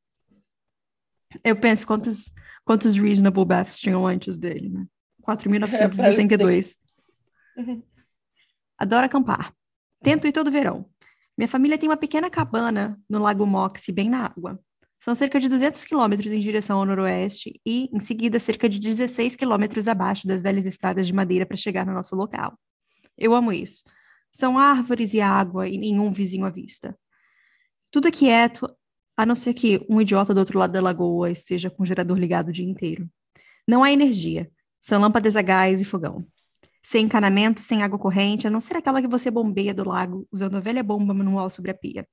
Eu 1.43 1.55
penso 1.57 1.85
quantos, 1.85 2.33
quantos 2.65 2.97
Reasonable 2.97 3.45
Beths 3.45 3.77
tinham 3.77 4.07
antes 4.07 4.35
dele, 4.35 4.69
né? 4.69 4.87
4.962. 5.21 6.77
É, 7.55 7.90
Adoro 8.81 9.05
acampar. 9.05 9.53
Tento 10.01 10.27
ir 10.27 10.31
todo 10.31 10.49
verão. 10.49 10.89
Minha 11.37 11.47
família 11.47 11.77
tem 11.77 11.87
uma 11.87 11.95
pequena 11.95 12.31
cabana 12.31 12.99
no 13.07 13.19
Lago 13.19 13.45
Moxie, 13.45 13.91
bem 13.91 14.09
na 14.09 14.25
água. 14.25 14.59
São 14.99 15.13
cerca 15.13 15.39
de 15.39 15.47
200 15.47 15.83
quilômetros 15.83 16.33
em 16.33 16.39
direção 16.39 16.79
ao 16.79 16.85
noroeste 16.85 17.61
e, 17.63 17.91
em 17.93 17.99
seguida, 17.99 18.39
cerca 18.39 18.67
de 18.67 18.79
16 18.79 19.35
quilômetros 19.35 19.87
abaixo 19.87 20.25
das 20.25 20.41
velhas 20.41 20.65
estradas 20.65 21.05
de 21.05 21.13
madeira 21.13 21.45
para 21.45 21.55
chegar 21.55 21.85
no 21.85 21.93
nosso 21.93 22.15
local. 22.15 22.57
Eu 23.15 23.35
amo 23.35 23.53
isso. 23.53 23.83
São 24.31 24.57
árvores 24.57 25.13
e 25.13 25.21
água 25.21 25.69
e 25.69 25.77
nenhum 25.77 26.11
vizinho 26.11 26.47
à 26.47 26.49
vista. 26.49 26.97
Tudo 27.91 28.07
é 28.07 28.11
quieto, 28.11 28.67
a 29.15 29.27
não 29.27 29.35
ser 29.35 29.53
que 29.53 29.85
um 29.87 30.01
idiota 30.01 30.33
do 30.33 30.39
outro 30.39 30.57
lado 30.57 30.73
da 30.73 30.81
lagoa 30.81 31.29
esteja 31.29 31.69
com 31.69 31.83
o 31.83 31.85
gerador 31.85 32.17
ligado 32.17 32.47
o 32.47 32.51
dia 32.51 32.65
inteiro. 32.65 33.07
Não 33.67 33.83
há 33.83 33.91
energia. 33.91 34.51
São 34.81 34.99
lâmpadas 34.99 35.35
a 35.35 35.43
gás 35.43 35.81
e 35.81 35.85
fogão. 35.85 36.25
Sem 36.83 37.05
encanamento, 37.05 37.61
sem 37.61 37.83
água 37.83 37.99
corrente, 37.99 38.47
a 38.47 38.49
não 38.49 38.59
ser 38.59 38.77
aquela 38.77 39.01
que 39.01 39.07
você 39.07 39.29
bombeia 39.29 39.73
do 39.73 39.87
lago 39.87 40.27
usando 40.31 40.57
a 40.57 40.59
velha 40.59 40.83
bomba 40.83 41.13
manual 41.13 41.49
sobre 41.49 41.71
a 41.71 41.73
pia. 41.73 42.07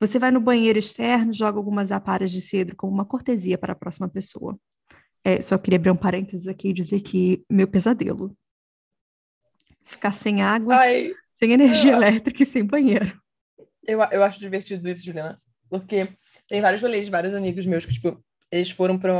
Você 0.00 0.18
vai 0.18 0.30
no 0.30 0.40
banheiro 0.40 0.78
externo, 0.78 1.32
joga 1.32 1.58
algumas 1.58 1.92
aparas 1.92 2.30
de 2.30 2.40
cedro 2.40 2.74
como 2.76 2.92
uma 2.92 3.04
cortesia 3.04 3.56
para 3.56 3.72
a 3.72 3.76
próxima 3.76 4.08
pessoa. 4.08 4.58
É, 5.24 5.40
só 5.40 5.56
queria 5.56 5.78
abrir 5.78 5.90
um 5.90 5.96
parênteses 5.96 6.48
aqui 6.48 6.70
e 6.70 6.72
dizer 6.72 7.00
que 7.00 7.44
meu 7.48 7.68
pesadelo. 7.68 8.36
Ficar 9.84 10.12
sem 10.12 10.42
água, 10.42 10.76
Ai, 10.76 11.12
sem 11.34 11.52
energia 11.52 11.92
eu... 11.92 11.96
elétrica 11.96 12.42
e 12.42 12.46
sem 12.46 12.64
banheiro. 12.64 13.20
Eu, 13.86 14.00
eu 14.10 14.22
acho 14.22 14.40
divertido 14.40 14.88
isso, 14.88 15.04
Juliana. 15.04 15.40
Porque 15.68 16.08
tem 16.48 16.60
vários 16.60 16.82
rolês 16.82 17.04
de 17.04 17.10
vários 17.10 17.34
amigos 17.34 17.64
meus 17.64 17.86
que, 17.86 17.92
tipo, 17.92 18.22
eles 18.50 18.70
foram 18.70 18.98
para 18.98 19.12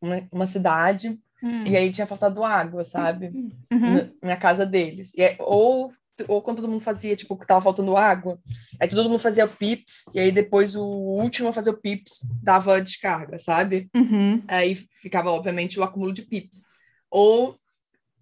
uma, 0.00 0.28
uma, 0.32 0.46
cidade 0.46 1.18
hum. 1.42 1.64
e 1.66 1.76
aí 1.76 1.92
tinha 1.92 2.06
faltado 2.06 2.44
água, 2.44 2.84
sabe? 2.84 3.28
Uhum. 3.72 3.94
Na, 4.22 4.30
na 4.30 4.36
casa 4.36 4.64
deles. 4.66 5.12
E, 5.16 5.36
ou 5.38 5.92
ou 6.28 6.42
quando 6.42 6.58
todo 6.58 6.68
mundo 6.68 6.82
fazia, 6.82 7.16
tipo, 7.16 7.36
que 7.36 7.46
tava 7.46 7.62
faltando 7.62 7.96
água, 7.96 8.38
aí 8.78 8.88
todo 8.88 9.08
mundo 9.08 9.18
fazia 9.18 9.46
pips, 9.46 10.04
e 10.14 10.20
aí 10.20 10.30
depois 10.30 10.74
o 10.76 10.82
último 10.82 11.48
a 11.48 11.52
fazer 11.52 11.70
o 11.70 11.80
pips 11.80 12.20
dava 12.42 12.80
descarga, 12.80 13.38
sabe? 13.38 13.88
Uhum. 13.94 14.42
Aí 14.46 14.74
ficava, 14.74 15.30
obviamente, 15.30 15.78
o 15.78 15.82
acúmulo 15.82 16.12
de 16.12 16.22
pips. 16.22 16.64
Ou 17.10 17.58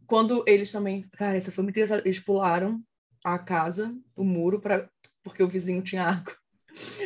quando 0.07 0.45
eles 0.47 0.71
também, 0.73 1.05
cara, 1.13 1.37
essa 1.37 1.53
foi 1.53 1.65
muito 1.65 1.77
engraçada, 1.77 2.03
eles 2.05 2.21
pularam 2.21 2.81
a 3.25 3.39
casa, 3.39 3.95
o 4.17 4.25
muro, 4.25 4.61
pra, 4.61 4.89
porque 5.23 5.43
o 5.43 5.49
vizinho 5.49 5.83
tinha 5.83 6.05
água. 6.05 6.35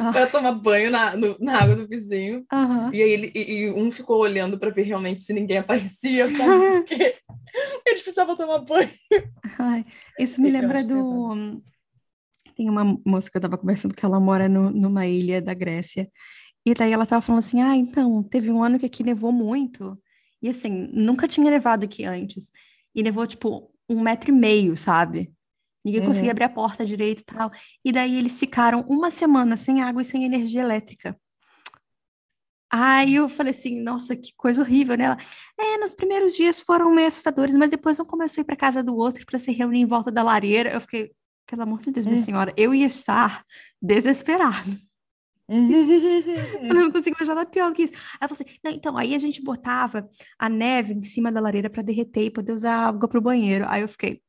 Ah. 0.00 0.12
para 0.12 0.26
tomar 0.26 0.52
banho 0.52 0.90
na, 0.90 1.16
no, 1.16 1.36
na 1.40 1.60
água 1.60 1.76
do 1.76 1.86
vizinho. 1.86 2.44
Uhum. 2.52 2.92
E 2.92 3.02
aí 3.02 3.10
ele, 3.10 3.32
e, 3.34 3.52
e 3.52 3.70
um 3.70 3.90
ficou 3.90 4.18
olhando 4.18 4.58
para 4.58 4.70
ver 4.70 4.82
realmente 4.82 5.20
se 5.22 5.32
ninguém 5.32 5.58
aparecia, 5.58 6.28
sabe? 6.28 6.82
Porque 6.82 7.16
eles 7.86 8.02
precisavam 8.02 8.36
tomar 8.36 8.58
banho. 8.58 8.90
Ai, 9.58 9.84
isso 10.18 10.40
me 10.40 10.50
lembra 10.50 10.82
do. 10.82 11.62
Tem 12.56 12.68
uma 12.68 12.98
moça 13.04 13.30
que 13.30 13.36
eu 13.36 13.40
tava 13.40 13.58
conversando 13.58 13.94
que 13.94 14.04
ela 14.04 14.20
mora 14.20 14.48
no, 14.48 14.70
numa 14.70 15.06
ilha 15.06 15.40
da 15.40 15.54
Grécia. 15.54 16.08
E 16.64 16.74
daí 16.74 16.92
ela 16.92 17.06
tava 17.06 17.22
falando 17.22 17.40
assim: 17.40 17.60
ah, 17.62 17.76
então, 17.76 18.22
teve 18.22 18.50
um 18.50 18.62
ano 18.62 18.78
que 18.78 18.86
aqui 18.86 19.02
nevou 19.02 19.32
muito. 19.32 19.98
E 20.40 20.48
assim, 20.48 20.88
nunca 20.92 21.28
tinha 21.28 21.50
nevado 21.50 21.84
aqui 21.84 22.04
antes. 22.04 22.50
E 22.94 23.02
nevou, 23.02 23.26
tipo, 23.26 23.70
um 23.88 24.00
metro 24.00 24.30
e 24.30 24.32
meio, 24.32 24.76
sabe? 24.76 25.32
Ninguém 25.84 26.00
uhum. 26.00 26.08
conseguia 26.08 26.30
abrir 26.30 26.44
a 26.44 26.48
porta 26.48 26.86
direito 26.86 27.20
e 27.20 27.24
tal. 27.24 27.50
E 27.84 27.92
daí 27.92 28.16
eles 28.16 28.38
ficaram 28.38 28.84
uma 28.88 29.10
semana 29.10 29.56
sem 29.56 29.82
água 29.82 30.02
e 30.02 30.04
sem 30.04 30.24
energia 30.24 30.62
elétrica. 30.62 31.16
Aí 32.74 33.16
eu 33.16 33.28
falei 33.28 33.50
assim, 33.50 33.82
nossa, 33.82 34.16
que 34.16 34.32
coisa 34.34 34.62
horrível, 34.62 34.96
né? 34.96 35.04
Ela, 35.04 35.18
é, 35.60 35.76
nos 35.76 35.94
primeiros 35.94 36.34
dias 36.34 36.58
foram 36.58 36.90
meio 36.94 37.08
assustadores, 37.08 37.54
mas 37.54 37.68
depois 37.68 38.00
um 38.00 38.04
começou 38.04 38.40
a 38.40 38.42
ir 38.42 38.46
para 38.46 38.56
casa 38.56 38.82
do 38.82 38.96
outro 38.96 39.26
para 39.26 39.38
se 39.38 39.52
reunir 39.52 39.80
em 39.80 39.86
volta 39.86 40.10
da 40.10 40.22
lareira. 40.22 40.70
Eu 40.70 40.80
fiquei, 40.80 41.12
pelo 41.46 41.62
amor 41.62 41.80
de 41.80 41.90
Deus, 41.90 42.06
minha 42.06 42.18
hum. 42.18 42.22
senhora, 42.22 42.54
eu 42.56 42.72
ia 42.72 42.86
estar 42.86 43.44
desesperado. 43.80 44.70
eu 45.52 46.74
não 46.74 46.90
consigo 46.92 47.16
imaginar 47.16 47.34
nada 47.34 47.50
pior 47.50 47.68
do 47.68 47.74
que 47.74 47.82
isso. 47.82 47.92
Ela 48.18 48.28
falou 48.28 48.40
assim: 48.40 48.58
então, 48.74 48.96
aí 48.96 49.14
a 49.14 49.18
gente 49.18 49.42
botava 49.42 50.08
a 50.38 50.48
neve 50.48 50.94
em 50.94 51.02
cima 51.02 51.30
da 51.30 51.40
lareira 51.40 51.68
para 51.68 51.82
derreter 51.82 52.24
e 52.24 52.30
poder 52.30 52.52
usar 52.52 52.86
água 52.86 53.06
para 53.06 53.18
o 53.18 53.22
banheiro. 53.22 53.66
Aí 53.68 53.82
eu 53.82 53.88
fiquei, 53.88 54.22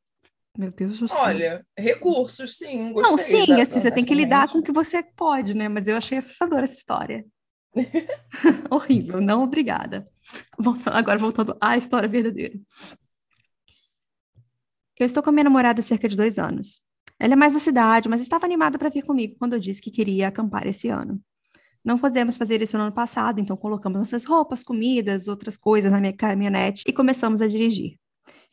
meu 0.58 0.72
Deus 0.72 1.00
do 1.00 1.08
céu. 1.08 1.20
Olha, 1.20 1.66
recursos, 1.78 2.58
sim. 2.58 2.94
não, 2.94 3.18
sim, 3.18 3.60
assim, 3.60 3.80
você 3.80 3.92
tem 3.92 4.06
que 4.06 4.14
lidar 4.14 4.50
com 4.50 4.60
o 4.60 4.64
que 4.64 4.72
você 4.72 5.02
pode, 5.02 5.54
né? 5.54 5.68
Mas 5.68 5.88
eu 5.88 5.98
achei 5.98 6.18
assustadora 6.18 6.66
essa 6.66 6.76
história. 6.76 7.26
Horrível, 8.70 9.20
não 9.20 9.44
obrigada. 9.44 10.06
Voltando, 10.58 10.96
agora 10.96 11.18
voltando 11.18 11.58
à 11.60 11.76
história 11.76 12.08
verdadeira. 12.08 12.60
Eu 15.00 15.06
estou 15.08 15.24
com 15.24 15.30
a 15.32 15.34
minha 15.34 15.44
namorada 15.46 15.80
há 15.80 15.84
cerca 15.84 16.08
de 16.08 16.16
dois 16.16 16.38
anos. 16.38 16.82
Ela 17.20 17.34
é 17.34 17.36
mais 17.36 17.54
da 17.54 17.60
cidade, 17.60 18.08
mas 18.08 18.22
estava 18.22 18.46
animada 18.46 18.78
para 18.78 18.90
vir 18.90 19.04
comigo 19.04 19.36
quando 19.40 19.54
eu 19.54 19.60
disse 19.60 19.82
que 19.82 19.92
queria 19.92 20.28
acampar 20.28 20.68
esse 20.68 20.88
ano. 20.88 21.20
Não 21.84 21.98
podemos 21.98 22.38
fazer 22.38 22.62
isso 22.62 22.78
no 22.78 22.84
ano 22.84 22.94
passado, 22.94 23.42
então 23.42 23.58
colocamos 23.58 24.00
nossas 24.00 24.24
roupas, 24.24 24.64
comidas, 24.64 25.28
outras 25.28 25.58
coisas 25.58 25.92
na 25.92 26.00
minha 26.00 26.14
caminhonete 26.14 26.84
e 26.88 26.94
começamos 26.94 27.42
a 27.42 27.48
dirigir. 27.48 27.98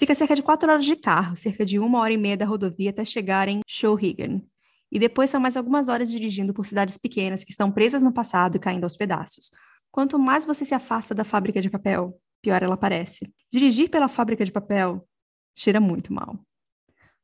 Fica 0.01 0.15
cerca 0.15 0.35
de 0.35 0.43
quatro 0.43 0.73
horas 0.73 0.87
de 0.87 0.97
carro, 0.97 1.37
cerca 1.37 1.63
de 1.63 1.79
uma 1.79 1.99
hora 1.99 2.11
e 2.11 2.17
meia 2.17 2.35
da 2.35 2.47
rodovia 2.47 2.89
até 2.89 3.05
chegar 3.05 3.49
em 3.49 3.61
Shawinigan, 3.69 4.41
e 4.91 4.99
depois 4.99 5.29
são 5.29 5.39
mais 5.39 5.59
algumas 5.59 5.91
horas 5.91 6.11
dirigindo 6.11 6.55
por 6.55 6.65
cidades 6.65 6.97
pequenas 6.97 7.45
que 7.45 7.51
estão 7.51 7.71
presas 7.71 8.03
no 8.03 8.11
passado 8.11 8.57
e 8.57 8.59
caindo 8.59 8.85
aos 8.85 8.97
pedaços. 8.97 9.51
Quanto 9.93 10.19
mais 10.19 10.47
você 10.47 10.65
se 10.65 10.75
afasta 10.75 11.15
da 11.15 11.23
fábrica 11.23 11.61
de 11.61 11.69
papel, 11.69 12.19
pior 12.41 12.63
ela 12.63 12.79
parece. 12.79 13.31
Dirigir 13.53 13.91
pela 13.91 14.09
fábrica 14.09 14.43
de 14.43 14.51
papel 14.51 15.07
cheira 15.55 15.79
muito 15.79 16.15
mal. 16.15 16.41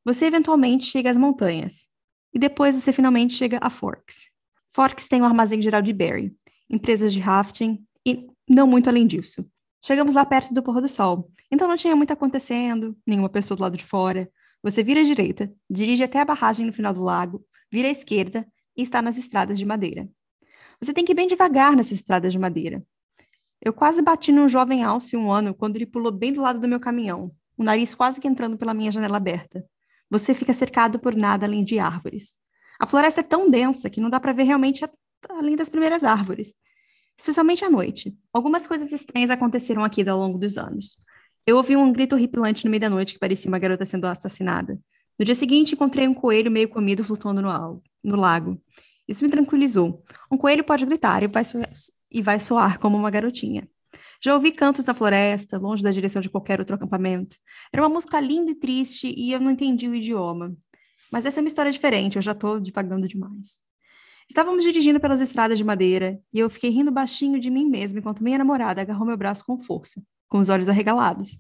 Você 0.05 0.27
eventualmente 0.27 0.85
chega 0.85 1.11
às 1.11 1.17
montanhas. 1.17 1.87
E 2.35 2.39
depois 2.39 2.77
você 2.77 2.93
finalmente 2.93 3.33
chega 3.33 3.59
a 3.63 3.71
Forks. 3.71 4.29
Forks 4.69 5.09
tem 5.09 5.23
um 5.23 5.25
armazém 5.25 5.63
geral 5.63 5.81
de 5.81 5.95
berry, 5.95 6.37
empresas 6.69 7.15
de 7.15 7.21
rafting 7.21 7.83
e 8.07 8.29
não 8.47 8.67
muito 8.67 8.91
além 8.91 9.07
disso. 9.07 9.51
Chegamos 9.87 10.17
lá 10.17 10.27
perto 10.27 10.53
do 10.53 10.65
pôr 10.65 10.81
do 10.81 10.89
sol, 10.89 11.31
então 11.49 11.69
não 11.69 11.77
tinha 11.77 11.95
muito 11.95 12.13
acontecendo, 12.13 12.99
nenhuma 13.07 13.29
pessoa 13.29 13.57
do 13.57 13.63
lado 13.63 13.77
de 13.77 13.85
fora. 13.85 14.29
Você 14.61 14.83
vira 14.83 15.01
à 15.01 15.05
direita, 15.05 15.49
dirige 15.71 16.03
até 16.03 16.21
a 16.21 16.25
barragem 16.25 16.67
no 16.67 16.73
final 16.73 16.93
do 16.93 17.05
lago, 17.05 17.47
vira 17.71 17.87
à 17.87 17.91
esquerda 17.93 18.45
e 18.77 18.83
está 18.83 19.01
nas 19.01 19.17
estradas 19.17 19.57
de 19.57 19.65
madeira. 19.65 20.09
Você 20.81 20.93
tem 20.93 21.05
que 21.05 21.13
ir 21.13 21.15
bem 21.15 21.29
devagar 21.29 21.77
nessas 21.77 21.93
estradas 21.93 22.33
de 22.33 22.39
madeira. 22.39 22.85
Eu 23.63 23.73
quase 23.73 24.03
bati 24.03 24.33
num 24.33 24.49
jovem 24.49 24.83
alce 24.83 25.17
um 25.17 25.31
ano 25.31 25.55
quando 25.55 25.77
ele 25.77 25.87
pulou 25.87 26.11
bem 26.11 26.33
do 26.33 26.41
lado 26.43 26.59
do 26.59 26.67
meu 26.67 26.81
caminhão, 26.81 27.31
o 27.57 27.63
nariz 27.63 27.95
quase 27.95 28.21
que 28.21 28.27
entrando 28.27 28.59
pela 28.59 28.75
minha 28.75 28.91
janela 28.91 29.19
aberta. 29.19 29.65
Você 30.11 30.35
fica 30.35 30.53
cercado 30.53 30.99
por 30.99 31.15
nada 31.15 31.47
além 31.47 31.65
de 31.65 31.79
árvores. 31.79 32.35
A 32.81 32.89
floresta 32.89 33.21
é 33.21 33.23
tão 33.23 33.49
densa 33.49 33.89
que 33.89 34.01
não 34.01 34.11
dá 34.11 34.19
para 34.19 34.33
ver 34.33 34.43
realmente 34.43 34.85
além 35.31 35.55
das 35.55 35.69
primeiras 35.69 36.03
árvores, 36.03 36.57
especialmente 37.19 37.65
à 37.65 37.71
noite. 37.71 38.17
Algumas 38.33 38.67
coisas 38.67 38.93
estranhas 38.93 39.31
aconteceram 39.31 39.85
aqui 39.85 40.07
ao 40.09 40.19
longo 40.19 40.39
dos 40.39 40.59
anos. 40.59 41.05
Eu 41.47 41.57
ouvi 41.57 41.77
um 41.77 41.93
grito 41.93 42.15
horripilante 42.15 42.65
no 42.65 42.71
meio 42.71 42.81
da 42.81 42.91
noite 42.91 43.15
que 43.15 43.21
parecia 43.21 43.49
uma 43.49 43.59
garota 43.59 43.87
sendo 43.87 44.07
assassinada. 44.07 44.79
No 45.19 45.25
dia 45.25 45.35
seguinte, 45.35 45.75
encontrei 45.75 46.07
um 46.07 46.15
coelho 46.15 46.51
meio 46.51 46.69
comido 46.69 47.05
flutuando 47.05 47.41
no, 47.41 47.83
no 48.05 48.17
lago. 48.17 48.61
Isso 49.09 49.25
me 49.25 49.31
tranquilizou. 49.31 50.03
Um 50.31 50.37
coelho 50.37 50.65
pode 50.65 50.85
gritar 50.85 51.23
e 51.23 51.29
vai, 51.29 51.43
e 52.11 52.21
vai 52.21 52.41
soar 52.41 52.79
como 52.79 52.97
uma 52.97 53.11
garotinha. 53.11 53.69
Já 54.23 54.35
ouvi 54.35 54.53
cantos 54.53 54.85
na 54.85 54.95
floresta, 54.95 55.59
longe 55.59 55.83
da 55.83 55.91
direção 55.91 56.21
de 56.21 56.29
qualquer 56.29 56.59
outro 56.59 56.75
acampamento. 56.75 57.37
Era 57.73 57.83
uma 57.83 57.89
música 57.89 58.19
linda 58.21 58.51
e 58.51 58.55
triste 58.55 59.13
e 59.17 59.33
eu 59.33 59.41
não 59.41 59.51
entendi 59.51 59.89
o 59.89 59.95
idioma. 59.95 60.55
Mas 61.11 61.25
essa 61.25 61.41
é 61.41 61.43
uma 61.43 61.49
história 61.49 61.71
diferente, 61.71 62.17
eu 62.17 62.23
já 62.23 62.33
estou 62.33 62.59
divagando 62.59 63.07
demais. 63.07 63.66
Estávamos 64.29 64.65
dirigindo 64.65 64.99
pelas 64.99 65.21
estradas 65.21 65.57
de 65.57 65.65
madeira 65.65 66.21
e 66.33 66.39
eu 66.39 66.51
fiquei 66.51 66.71
rindo 66.71 66.91
baixinho 66.91 67.39
de 67.39 67.51
mim 67.51 67.69
mesmo 67.69 67.99
enquanto 67.99 68.23
minha 68.23 68.39
namorada 68.39 68.83
agarrou 68.83 69.07
meu 69.07 69.17
braço 69.17 69.45
com 69.45 69.59
força, 69.59 70.03
com 70.29 70.39
os 70.39 70.49
olhos 70.49 70.69
arregalados. 70.69 71.39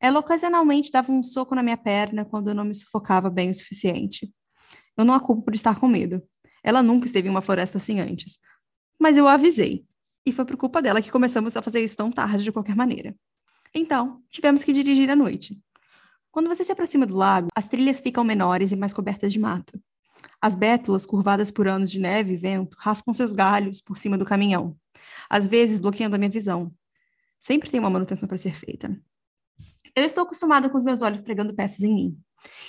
Ela 0.00 0.20
ocasionalmente 0.20 0.90
dava 0.90 1.10
um 1.12 1.22
soco 1.22 1.54
na 1.54 1.62
minha 1.62 1.76
perna 1.76 2.24
quando 2.24 2.48
eu 2.48 2.54
não 2.54 2.64
me 2.64 2.74
sufocava 2.74 3.28
bem 3.28 3.50
o 3.50 3.54
suficiente. 3.54 4.32
Eu 4.96 5.04
não 5.04 5.14
a 5.14 5.20
culpo 5.20 5.42
por 5.42 5.54
estar 5.54 5.78
com 5.78 5.88
medo. 5.88 6.22
Ela 6.62 6.82
nunca 6.82 7.06
esteve 7.06 7.28
em 7.28 7.30
uma 7.30 7.40
floresta 7.40 7.78
assim 7.78 8.00
antes. 8.00 8.38
Mas 8.98 9.16
eu 9.16 9.26
a 9.26 9.34
avisei. 9.34 9.84
E 10.24 10.32
foi 10.32 10.44
por 10.44 10.56
culpa 10.56 10.80
dela 10.80 11.02
que 11.02 11.10
começamos 11.10 11.56
a 11.56 11.62
fazer 11.62 11.82
isso 11.82 11.96
tão 11.96 12.10
tarde 12.10 12.44
de 12.44 12.52
qualquer 12.52 12.76
maneira. 12.76 13.14
Então, 13.74 14.22
tivemos 14.30 14.62
que 14.62 14.72
dirigir 14.72 15.10
à 15.10 15.16
noite. 15.16 15.58
Quando 16.30 16.48
você 16.48 16.64
se 16.64 16.72
aproxima 16.72 17.06
do 17.06 17.16
lago, 17.16 17.48
as 17.54 17.66
trilhas 17.66 18.00
ficam 18.00 18.22
menores 18.22 18.70
e 18.70 18.76
mais 18.76 18.94
cobertas 18.94 19.32
de 19.32 19.38
mato. 19.38 19.80
As 20.40 20.56
bétulas, 20.56 21.06
curvadas 21.06 21.50
por 21.50 21.68
anos 21.68 21.90
de 21.90 21.98
neve 21.98 22.34
e 22.34 22.36
vento, 22.36 22.76
raspam 22.78 23.12
seus 23.12 23.32
galhos 23.32 23.80
por 23.80 23.96
cima 23.96 24.18
do 24.18 24.24
caminhão, 24.24 24.76
às 25.28 25.46
vezes 25.46 25.80
bloqueando 25.80 26.16
a 26.16 26.18
minha 26.18 26.30
visão. 26.30 26.72
Sempre 27.38 27.70
tem 27.70 27.80
uma 27.80 27.90
manutenção 27.90 28.28
para 28.28 28.38
ser 28.38 28.54
feita. 28.54 28.96
Eu 29.94 30.04
estou 30.04 30.24
acostumada 30.24 30.68
com 30.68 30.76
os 30.76 30.84
meus 30.84 31.02
olhos 31.02 31.20
pregando 31.20 31.54
peças 31.54 31.82
em 31.82 31.94
mim. 31.94 32.18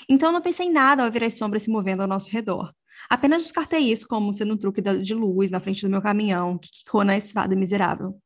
Então 0.09 0.31
não 0.31 0.41
pensei 0.41 0.67
em 0.67 0.71
nada 0.71 1.03
ao 1.03 1.11
ver 1.11 1.23
as 1.23 1.35
sombras 1.35 1.63
se 1.63 1.69
movendo 1.69 2.01
ao 2.01 2.07
nosso 2.07 2.29
redor. 2.29 2.73
Apenas 3.09 3.43
descartei 3.43 3.91
isso 3.91 4.07
como 4.07 4.33
sendo 4.33 4.53
um 4.53 4.57
truque 4.57 4.81
de 4.81 5.13
luz 5.13 5.51
na 5.51 5.59
frente 5.59 5.81
do 5.81 5.89
meu 5.89 6.01
caminhão, 6.01 6.57
que 6.57 6.69
quicou 6.71 7.03
na 7.03 7.17
estrada 7.17 7.55
miserável. 7.55 8.19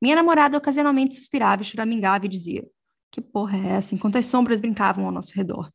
Minha 0.00 0.16
namorada 0.16 0.56
ocasionalmente 0.56 1.14
suspirava 1.14 1.62
e 1.62 1.64
choramingava 1.64 2.26
e 2.26 2.28
dizia: 2.28 2.64
que 3.10 3.20
porra 3.20 3.56
é 3.56 3.68
essa? 3.76 3.94
Enquanto 3.94 4.16
as 4.16 4.26
sombras 4.26 4.60
brincavam 4.60 5.06
ao 5.06 5.12
nosso 5.12 5.34
redor. 5.34 5.72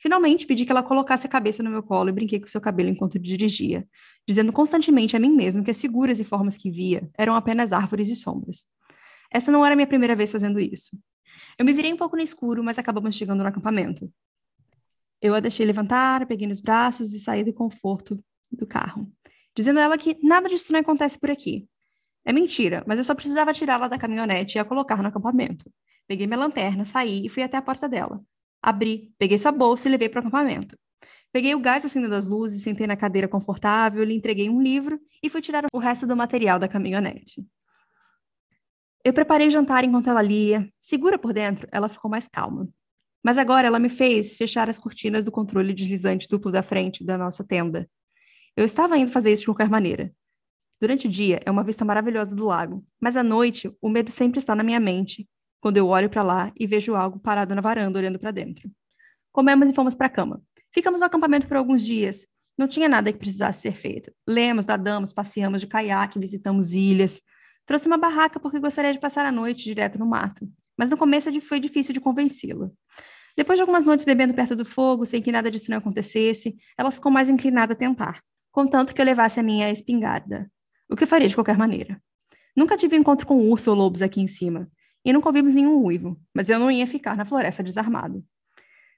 Finalmente, 0.00 0.46
pedi 0.46 0.64
que 0.64 0.70
ela 0.70 0.82
colocasse 0.82 1.26
a 1.26 1.30
cabeça 1.30 1.62
no 1.62 1.70
meu 1.70 1.82
colo 1.82 2.08
e 2.08 2.12
brinquei 2.12 2.38
com 2.38 2.46
seu 2.46 2.60
cabelo 2.60 2.88
enquanto 2.88 3.18
dirigia, 3.18 3.86
dizendo 4.26 4.52
constantemente 4.52 5.16
a 5.16 5.18
mim 5.18 5.30
mesmo 5.30 5.64
que 5.64 5.70
as 5.70 5.80
figuras 5.80 6.20
e 6.20 6.24
formas 6.24 6.56
que 6.56 6.70
via 6.70 7.10
eram 7.18 7.34
apenas 7.34 7.72
árvores 7.72 8.08
e 8.08 8.14
sombras. 8.14 8.66
Essa 9.30 9.50
não 9.50 9.64
era 9.64 9.74
a 9.74 9.76
minha 9.76 9.86
primeira 9.86 10.14
vez 10.14 10.30
fazendo 10.30 10.60
isso. 10.60 10.96
Eu 11.58 11.64
me 11.64 11.72
virei 11.72 11.92
um 11.92 11.96
pouco 11.96 12.16
no 12.16 12.22
escuro, 12.22 12.62
mas 12.62 12.78
acabamos 12.78 13.16
chegando 13.16 13.42
no 13.42 13.48
acampamento. 13.48 14.10
Eu 15.20 15.34
a 15.34 15.40
deixei 15.40 15.66
levantar, 15.66 16.26
peguei 16.26 16.46
nos 16.46 16.60
braços 16.60 17.12
e 17.12 17.18
saí 17.18 17.42
do 17.42 17.52
conforto 17.52 18.22
do 18.50 18.66
carro, 18.66 19.10
dizendo 19.54 19.80
a 19.80 19.82
ela 19.82 19.98
que 19.98 20.16
nada 20.22 20.48
de 20.48 20.54
estranho 20.54 20.82
acontece 20.82 21.18
por 21.18 21.30
aqui. 21.30 21.68
É 22.24 22.32
mentira, 22.32 22.84
mas 22.86 22.98
eu 22.98 23.04
só 23.04 23.14
precisava 23.14 23.52
tirá-la 23.52 23.88
da 23.88 23.98
caminhonete 23.98 24.58
e 24.58 24.60
a 24.60 24.64
colocar 24.64 25.02
no 25.02 25.08
acampamento. 25.08 25.70
Peguei 26.06 26.26
minha 26.26 26.38
lanterna, 26.38 26.84
saí 26.84 27.26
e 27.26 27.28
fui 27.28 27.42
até 27.42 27.56
a 27.56 27.62
porta 27.62 27.88
dela. 27.88 28.22
Abri, 28.62 29.14
peguei 29.18 29.38
sua 29.38 29.52
bolsa 29.52 29.88
e 29.88 29.90
levei 29.90 30.08
para 30.08 30.18
o 30.18 30.20
acampamento. 30.20 30.76
Peguei 31.32 31.54
o 31.54 31.60
gás 31.60 31.84
acendendo 31.84 32.14
as 32.14 32.26
luzes, 32.26 32.62
sentei 32.62 32.86
na 32.86 32.96
cadeira 32.96 33.28
confortável, 33.28 34.02
lhe 34.02 34.14
entreguei 34.14 34.48
um 34.48 34.62
livro 34.62 34.98
e 35.22 35.28
fui 35.28 35.40
tirar 35.40 35.64
o 35.72 35.78
resto 35.78 36.06
do 36.06 36.16
material 36.16 36.58
da 36.58 36.66
caminhonete. 36.66 37.46
Eu 39.04 39.12
preparei 39.12 39.50
jantar 39.50 39.84
enquanto 39.84 40.10
ela 40.10 40.22
lia. 40.22 40.68
Segura 40.80 41.18
por 41.18 41.32
dentro, 41.32 41.68
ela 41.70 41.88
ficou 41.88 42.10
mais 42.10 42.26
calma. 42.26 42.68
Mas 43.22 43.36
agora 43.36 43.66
ela 43.66 43.78
me 43.78 43.88
fez 43.88 44.36
fechar 44.36 44.68
as 44.68 44.78
cortinas 44.78 45.24
do 45.24 45.32
controle 45.32 45.74
deslizante 45.74 46.28
duplo 46.28 46.50
da 46.50 46.62
frente 46.62 47.04
da 47.04 47.18
nossa 47.18 47.44
tenda. 47.44 47.88
Eu 48.56 48.64
estava 48.64 48.96
indo 48.96 49.10
fazer 49.10 49.32
isso 49.32 49.42
de 49.42 49.46
qualquer 49.46 49.68
maneira. 49.68 50.12
Durante 50.80 51.06
o 51.06 51.10
dia 51.10 51.40
é 51.44 51.50
uma 51.50 51.64
vista 51.64 51.84
maravilhosa 51.84 52.34
do 52.34 52.46
lago, 52.46 52.84
mas 53.00 53.16
à 53.16 53.22
noite 53.22 53.70
o 53.80 53.88
medo 53.88 54.10
sempre 54.10 54.38
está 54.38 54.54
na 54.54 54.62
minha 54.62 54.80
mente 54.80 55.28
quando 55.60 55.76
eu 55.76 55.88
olho 55.88 56.08
para 56.08 56.22
lá 56.22 56.52
e 56.58 56.66
vejo 56.66 56.94
algo 56.94 57.18
parado 57.18 57.54
na 57.54 57.60
varanda 57.60 57.98
olhando 57.98 58.18
para 58.18 58.30
dentro. 58.30 58.70
Comemos 59.32 59.70
e 59.70 59.72
fomos 59.72 59.94
para 59.94 60.06
a 60.06 60.10
cama. 60.10 60.42
Ficamos 60.72 61.00
no 61.00 61.06
acampamento 61.06 61.46
por 61.46 61.56
alguns 61.56 61.84
dias. 61.84 62.26
Não 62.56 62.66
tinha 62.66 62.88
nada 62.88 63.12
que 63.12 63.18
precisasse 63.18 63.62
ser 63.62 63.72
feito. 63.72 64.12
Lemos, 64.26 64.66
nadamos, 64.66 65.12
passeamos 65.12 65.60
de 65.60 65.66
caiaque, 65.66 66.18
visitamos 66.18 66.72
ilhas. 66.72 67.22
Trouxe 67.64 67.86
uma 67.86 67.98
barraca 67.98 68.40
porque 68.40 68.58
gostaria 68.58 68.92
de 68.92 68.98
passar 68.98 69.24
a 69.26 69.32
noite 69.32 69.64
direto 69.64 69.98
no 69.98 70.06
mato. 70.06 70.48
Mas 70.76 70.90
no 70.90 70.96
começo 70.96 71.28
foi 71.40 71.60
difícil 71.60 71.92
de 71.92 72.00
convencê-la. 72.00 72.70
Depois 73.36 73.56
de 73.56 73.62
algumas 73.62 73.84
noites 73.84 74.04
bebendo 74.04 74.34
perto 74.34 74.56
do 74.56 74.64
fogo, 74.64 75.06
sem 75.06 75.22
que 75.22 75.30
nada 75.30 75.48
de 75.48 75.56
estranho 75.56 75.78
acontecesse, 75.78 76.56
ela 76.76 76.90
ficou 76.90 77.10
mais 77.10 77.30
inclinada 77.30 77.72
a 77.72 77.76
tentar, 77.76 78.20
contanto 78.50 78.92
que 78.92 79.00
eu 79.00 79.04
levasse 79.04 79.38
a 79.38 79.44
minha 79.44 79.70
espingarda, 79.70 80.50
o 80.90 80.96
que 80.96 81.04
eu 81.04 81.08
faria 81.08 81.28
de 81.28 81.36
qualquer 81.36 81.56
maneira. 81.56 82.02
Nunca 82.56 82.76
tive 82.76 82.96
encontro 82.96 83.24
com 83.24 83.48
urso 83.48 83.70
ou 83.70 83.76
lobos 83.76 84.02
aqui 84.02 84.20
em 84.20 84.26
cima, 84.26 84.68
e 85.08 85.12
nunca 85.12 85.26
ouvimos 85.30 85.54
nenhum 85.54 85.82
uivo, 85.82 86.20
mas 86.34 86.50
eu 86.50 86.58
não 86.58 86.70
ia 86.70 86.86
ficar 86.86 87.16
na 87.16 87.24
floresta 87.24 87.62
desarmado. 87.62 88.22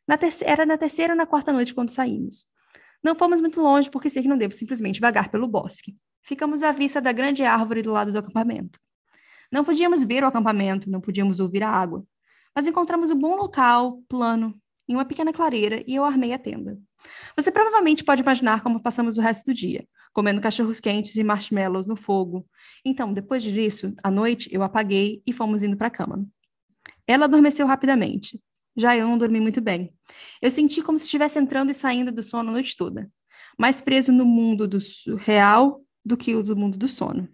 Na 0.09 0.19
era 0.45 0.67
na 0.67 0.77
terceira 0.77 1.13
ou 1.13 1.17
na 1.17 1.25
quarta 1.25 1.53
noite 1.53 1.73
quando 1.73 1.91
saímos. 1.91 2.47
Não 3.01 3.15
fomos 3.15 3.41
muito 3.41 3.61
longe 3.61 3.89
porque 3.89 4.11
sei 4.11 4.21
que 4.21 4.29
não 4.29 4.37
devo 4.37 4.53
simplesmente 4.53 5.01
vagar 5.01 5.29
pelo 5.29 5.47
bosque. 5.47 5.97
Ficamos 6.25 6.65
à 6.65 6.73
vista 6.73 7.01
da 7.01 7.13
grande 7.13 7.45
árvore 7.45 7.81
do 7.81 7.93
lado 7.93 8.11
do 8.11 8.19
acampamento. 8.19 8.81
Não 9.53 9.63
podíamos 9.65 10.03
ver 10.03 10.25
o 10.25 10.27
acampamento, 10.27 10.91
não 10.91 11.01
podíamos 11.01 11.39
ouvir 11.39 11.63
a 11.63 11.71
água, 11.71 12.05
mas 12.57 12.67
encontramos 12.67 13.13
um 13.13 13.17
bom 13.17 13.37
local, 13.37 14.03
plano, 14.09 14.61
em 14.89 14.97
uma 14.97 15.05
pequena 15.05 15.33
clareira 15.33 15.81
e 15.87 15.95
eu 15.95 16.05
armei 16.05 16.33
a 16.33 16.39
tenda. 16.41 16.77
Você 17.37 17.51
provavelmente 17.51 18.05
pode 18.05 18.23
imaginar 18.23 18.63
como 18.63 18.83
passamos 18.83 19.19
o 19.19 19.21
resto 19.21 19.47
do 19.47 19.55
dia, 19.55 19.87
comendo 20.13 20.41
cachorros 20.41 20.81
quentes 20.81 21.17
e 21.17 21.25
marshmallows 21.25 21.87
no 21.87 21.97
fogo. 21.97 22.47
Então, 22.85 23.13
depois 23.13 23.43
disso, 23.43 23.95
à 24.03 24.11
noite, 24.11 24.49
eu 24.53 24.63
apaguei 24.63 25.23
e 25.27 25.33
fomos 25.33 25.63
indo 25.63 25.77
para 25.77 25.87
a 25.87 25.91
cama. 25.91 26.27
Ela 27.07 27.25
adormeceu 27.25 27.67
rapidamente. 27.67 28.41
Já 28.77 28.97
eu 28.97 29.07
não 29.07 29.19
dormi 29.19 29.41
muito 29.41 29.61
bem. 29.61 29.93
Eu 30.41 30.51
senti 30.51 30.83
como 30.83 30.99
se 30.99 31.05
estivesse 31.05 31.39
entrando 31.39 31.71
e 31.71 31.75
saindo 31.75 32.13
do 32.13 32.23
sono 32.23 32.51
a 32.51 32.53
noite 32.53 32.77
toda, 32.77 33.11
mais 33.59 33.81
preso 33.81 34.13
no 34.13 34.25
mundo 34.25 34.67
do 34.67 34.79
real 35.17 35.83
do 36.05 36.17
que 36.17 36.35
o 36.35 36.43
do 36.43 36.57
mundo 36.57 36.79
do 36.79 36.89
sono. 36.89 37.29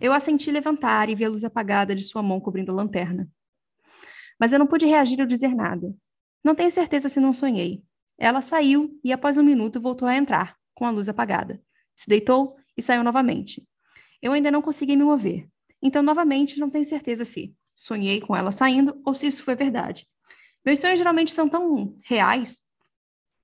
Eu 0.00 0.12
a 0.12 0.20
senti 0.20 0.50
levantar 0.50 1.08
e 1.08 1.14
vi 1.14 1.24
a 1.24 1.28
luz 1.28 1.44
apagada 1.44 1.94
de 1.94 2.02
sua 2.02 2.22
mão 2.22 2.40
cobrindo 2.40 2.72
a 2.72 2.74
lanterna. 2.74 3.28
Mas 4.38 4.52
eu 4.52 4.58
não 4.58 4.66
pude 4.66 4.84
reagir 4.84 5.20
ou 5.20 5.26
dizer 5.26 5.54
nada. 5.54 5.94
Não 6.42 6.54
tenho 6.54 6.70
certeza 6.70 7.08
se 7.08 7.20
não 7.20 7.32
sonhei. 7.32 7.82
Ela 8.18 8.42
saiu 8.42 8.98
e, 9.02 9.12
após 9.12 9.38
um 9.38 9.42
minuto, 9.42 9.80
voltou 9.80 10.06
a 10.08 10.16
entrar, 10.16 10.56
com 10.74 10.84
a 10.84 10.90
luz 10.90 11.08
apagada 11.08 11.60
se 11.94 12.08
deitou 12.08 12.56
e 12.76 12.82
saiu 12.82 13.04
novamente. 13.04 13.66
Eu 14.20 14.32
ainda 14.32 14.50
não 14.50 14.62
consegui 14.62 14.96
me 14.96 15.04
mover. 15.04 15.48
Então, 15.82 16.02
novamente, 16.02 16.58
não 16.58 16.70
tenho 16.70 16.84
certeza 16.84 17.24
se 17.24 17.54
sonhei 17.74 18.20
com 18.20 18.36
ela 18.36 18.52
saindo 18.52 19.00
ou 19.04 19.12
se 19.12 19.26
isso 19.26 19.42
foi 19.42 19.54
verdade. 19.54 20.06
Meus 20.64 20.78
sonhos 20.78 20.98
geralmente 20.98 21.32
são 21.32 21.48
tão 21.48 21.98
reais, 22.04 22.60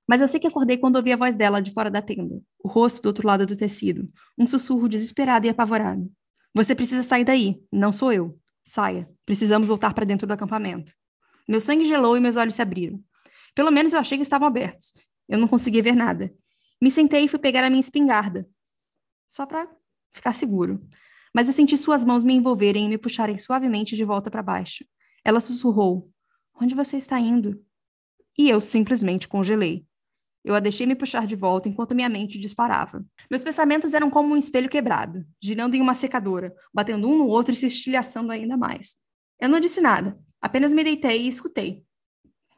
mas 0.07 0.21
eu 0.21 0.27
sei 0.27 0.39
que 0.39 0.47
acordei 0.47 0.77
quando 0.77 0.95
ouvi 0.95 1.11
a 1.11 1.17
voz 1.17 1.35
dela 1.35 1.61
de 1.61 1.71
fora 1.71 1.91
da 1.91 2.01
tenda, 2.01 2.41
o 2.63 2.67
rosto 2.67 3.01
do 3.01 3.07
outro 3.07 3.27
lado 3.27 3.45
do 3.45 3.55
tecido, 3.55 4.09
um 4.37 4.47
sussurro 4.47 4.89
desesperado 4.89 5.45
e 5.45 5.49
apavorado. 5.49 6.09
Você 6.53 6.73
precisa 6.73 7.03
sair 7.03 7.23
daí, 7.23 7.61
não 7.71 7.91
sou 7.91 8.11
eu. 8.11 8.37
Saia. 8.63 9.09
Precisamos 9.25 9.67
voltar 9.67 9.93
para 9.93 10.05
dentro 10.05 10.27
do 10.27 10.33
acampamento. 10.33 10.93
Meu 11.47 11.59
sangue 11.59 11.85
gelou 11.85 12.15
e 12.15 12.19
meus 12.19 12.37
olhos 12.37 12.55
se 12.55 12.61
abriram. 12.61 13.03
Pelo 13.53 13.71
menos 13.71 13.93
eu 13.93 13.99
achei 13.99 14.17
que 14.17 14.23
estavam 14.23 14.47
abertos. 14.47 14.93
Eu 15.27 15.37
não 15.37 15.47
conseguia 15.47 15.83
ver 15.83 15.95
nada. 15.95 16.33
Me 16.81 16.89
sentei 16.89 17.23
e 17.23 17.27
fui 17.27 17.39
pegar 17.39 17.63
a 17.63 17.69
minha 17.69 17.79
espingarda, 17.79 18.49
só 19.27 19.45
para 19.45 19.69
ficar 20.11 20.33
seguro. 20.33 20.81
Mas 21.33 21.47
eu 21.47 21.53
senti 21.53 21.77
suas 21.77 22.03
mãos 22.03 22.23
me 22.23 22.33
envolverem 22.33 22.85
e 22.85 22.89
me 22.89 22.97
puxarem 22.97 23.37
suavemente 23.37 23.95
de 23.95 24.03
volta 24.03 24.29
para 24.29 24.41
baixo. 24.41 24.85
Ela 25.23 25.39
sussurrou: 25.39 26.11
Onde 26.59 26.75
você 26.75 26.97
está 26.97 27.19
indo? 27.19 27.63
E 28.37 28.49
eu 28.49 28.59
simplesmente 28.59 29.27
congelei. 29.27 29.85
Eu 30.43 30.55
a 30.55 30.59
deixei 30.59 30.87
me 30.87 30.95
puxar 30.95 31.27
de 31.27 31.35
volta 31.35 31.69
enquanto 31.69 31.93
minha 31.93 32.09
mente 32.09 32.39
disparava. 32.39 33.05
Meus 33.29 33.43
pensamentos 33.43 33.93
eram 33.93 34.09
como 34.09 34.33
um 34.33 34.37
espelho 34.37 34.69
quebrado, 34.69 35.23
girando 35.41 35.75
em 35.75 35.81
uma 35.81 35.93
secadora, 35.93 36.53
batendo 36.73 37.07
um 37.07 37.19
no 37.19 37.27
outro 37.27 37.53
e 37.53 37.55
se 37.55 37.67
estilhaçando 37.67 38.31
ainda 38.31 38.57
mais. 38.57 38.95
Eu 39.39 39.49
não 39.49 39.59
disse 39.59 39.79
nada, 39.79 40.19
apenas 40.41 40.73
me 40.73 40.83
deitei 40.83 41.21
e 41.21 41.27
escutei. 41.27 41.85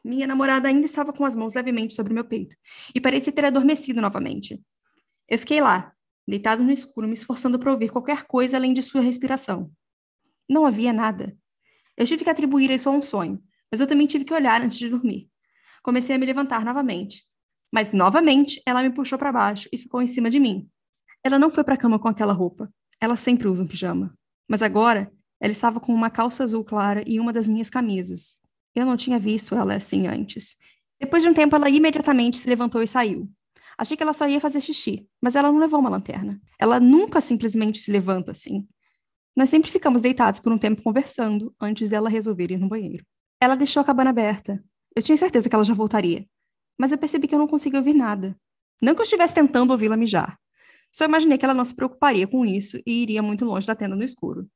Minha 0.04 0.26
namorada 0.26 0.68
ainda 0.68 0.84
estava 0.84 1.12
com 1.12 1.24
as 1.24 1.34
mãos 1.34 1.54
levemente 1.54 1.94
sobre 1.94 2.12
meu 2.12 2.24
peito 2.24 2.54
e 2.94 3.00
parecia 3.00 3.32
ter 3.32 3.46
adormecido 3.46 4.02
novamente. 4.02 4.62
Eu 5.26 5.38
fiquei 5.38 5.62
lá, 5.62 5.94
deitado 6.28 6.62
no 6.62 6.70
escuro, 6.70 7.08
me 7.08 7.14
esforçando 7.14 7.58
para 7.58 7.72
ouvir 7.72 7.90
qualquer 7.90 8.24
coisa 8.24 8.58
além 8.58 8.74
de 8.74 8.82
sua 8.82 9.00
respiração. 9.00 9.72
Não 10.48 10.66
havia 10.66 10.92
nada. 10.92 11.34
Eu 11.96 12.06
tive 12.06 12.22
que 12.22 12.28
atribuir 12.28 12.70
isso 12.70 12.88
a 12.88 12.92
um 12.92 13.00
sonho, 13.00 13.42
mas 13.72 13.80
eu 13.80 13.86
também 13.86 14.06
tive 14.06 14.24
que 14.24 14.34
olhar 14.34 14.60
antes 14.60 14.78
de 14.78 14.90
dormir. 14.90 15.30
Comecei 15.82 16.14
a 16.16 16.18
me 16.18 16.26
levantar 16.26 16.64
novamente, 16.64 17.24
mas 17.72 17.92
novamente 17.92 18.60
ela 18.66 18.82
me 18.82 18.90
puxou 18.90 19.18
para 19.18 19.32
baixo 19.32 19.68
e 19.72 19.78
ficou 19.78 20.02
em 20.02 20.06
cima 20.06 20.28
de 20.28 20.38
mim. 20.38 20.68
Ela 21.22 21.38
não 21.38 21.50
foi 21.50 21.64
para 21.64 21.74
a 21.74 21.78
cama 21.78 21.98
com 21.98 22.08
aquela 22.08 22.34
roupa. 22.34 22.70
Ela 23.00 23.16
sempre 23.16 23.48
usa 23.48 23.62
um 23.62 23.66
pijama. 23.66 24.14
Mas 24.46 24.60
agora 24.60 25.10
ela 25.40 25.52
estava 25.52 25.80
com 25.80 25.94
uma 25.94 26.10
calça 26.10 26.44
azul 26.44 26.62
clara 26.62 27.02
e 27.06 27.18
uma 27.18 27.32
das 27.32 27.48
minhas 27.48 27.70
camisas. 27.70 28.38
Eu 28.74 28.84
não 28.84 28.96
tinha 28.96 29.18
visto 29.18 29.54
ela 29.54 29.74
assim 29.74 30.06
antes. 30.06 30.56
Depois 31.00 31.22
de 31.22 31.28
um 31.28 31.34
tempo, 31.34 31.54
ela 31.54 31.68
imediatamente 31.68 32.38
se 32.38 32.48
levantou 32.48 32.82
e 32.82 32.88
saiu. 32.88 33.30
Achei 33.76 33.96
que 33.96 34.02
ela 34.02 34.12
só 34.12 34.28
ia 34.28 34.40
fazer 34.40 34.60
xixi, 34.60 35.08
mas 35.20 35.34
ela 35.36 35.50
não 35.50 35.58
levou 35.58 35.80
uma 35.80 35.90
lanterna. 35.90 36.40
Ela 36.58 36.78
nunca 36.78 37.20
simplesmente 37.20 37.78
se 37.78 37.90
levanta 37.90 38.30
assim. 38.30 38.66
Nós 39.36 39.50
sempre 39.50 39.70
ficamos 39.70 40.02
deitados 40.02 40.38
por 40.38 40.52
um 40.52 40.58
tempo 40.58 40.82
conversando 40.82 41.54
antes 41.60 41.90
dela 41.90 42.08
resolver 42.08 42.52
ir 42.52 42.58
no 42.58 42.68
banheiro. 42.68 43.04
Ela 43.40 43.56
deixou 43.56 43.80
a 43.80 43.84
cabana 43.84 44.10
aberta. 44.10 44.62
Eu 44.94 45.02
tinha 45.02 45.16
certeza 45.16 45.48
que 45.48 45.54
ela 45.54 45.64
já 45.64 45.74
voltaria. 45.74 46.24
Mas 46.78 46.92
eu 46.92 46.98
percebi 46.98 47.26
que 47.26 47.34
eu 47.34 47.38
não 47.38 47.48
conseguia 47.48 47.80
ouvir 47.80 47.94
nada. 47.94 48.36
Não 48.80 48.94
que 48.94 49.00
eu 49.00 49.04
estivesse 49.04 49.34
tentando 49.34 49.72
ouvi-la 49.72 49.96
mijar. 49.96 50.38
Só 50.92 51.04
imaginei 51.04 51.36
que 51.36 51.44
ela 51.44 51.54
não 51.54 51.64
se 51.64 51.74
preocuparia 51.74 52.26
com 52.26 52.46
isso 52.46 52.80
e 52.86 53.02
iria 53.02 53.22
muito 53.22 53.44
longe 53.44 53.66
da 53.66 53.74
tenda 53.74 53.96
no 53.96 54.04
escuro. 54.04 54.48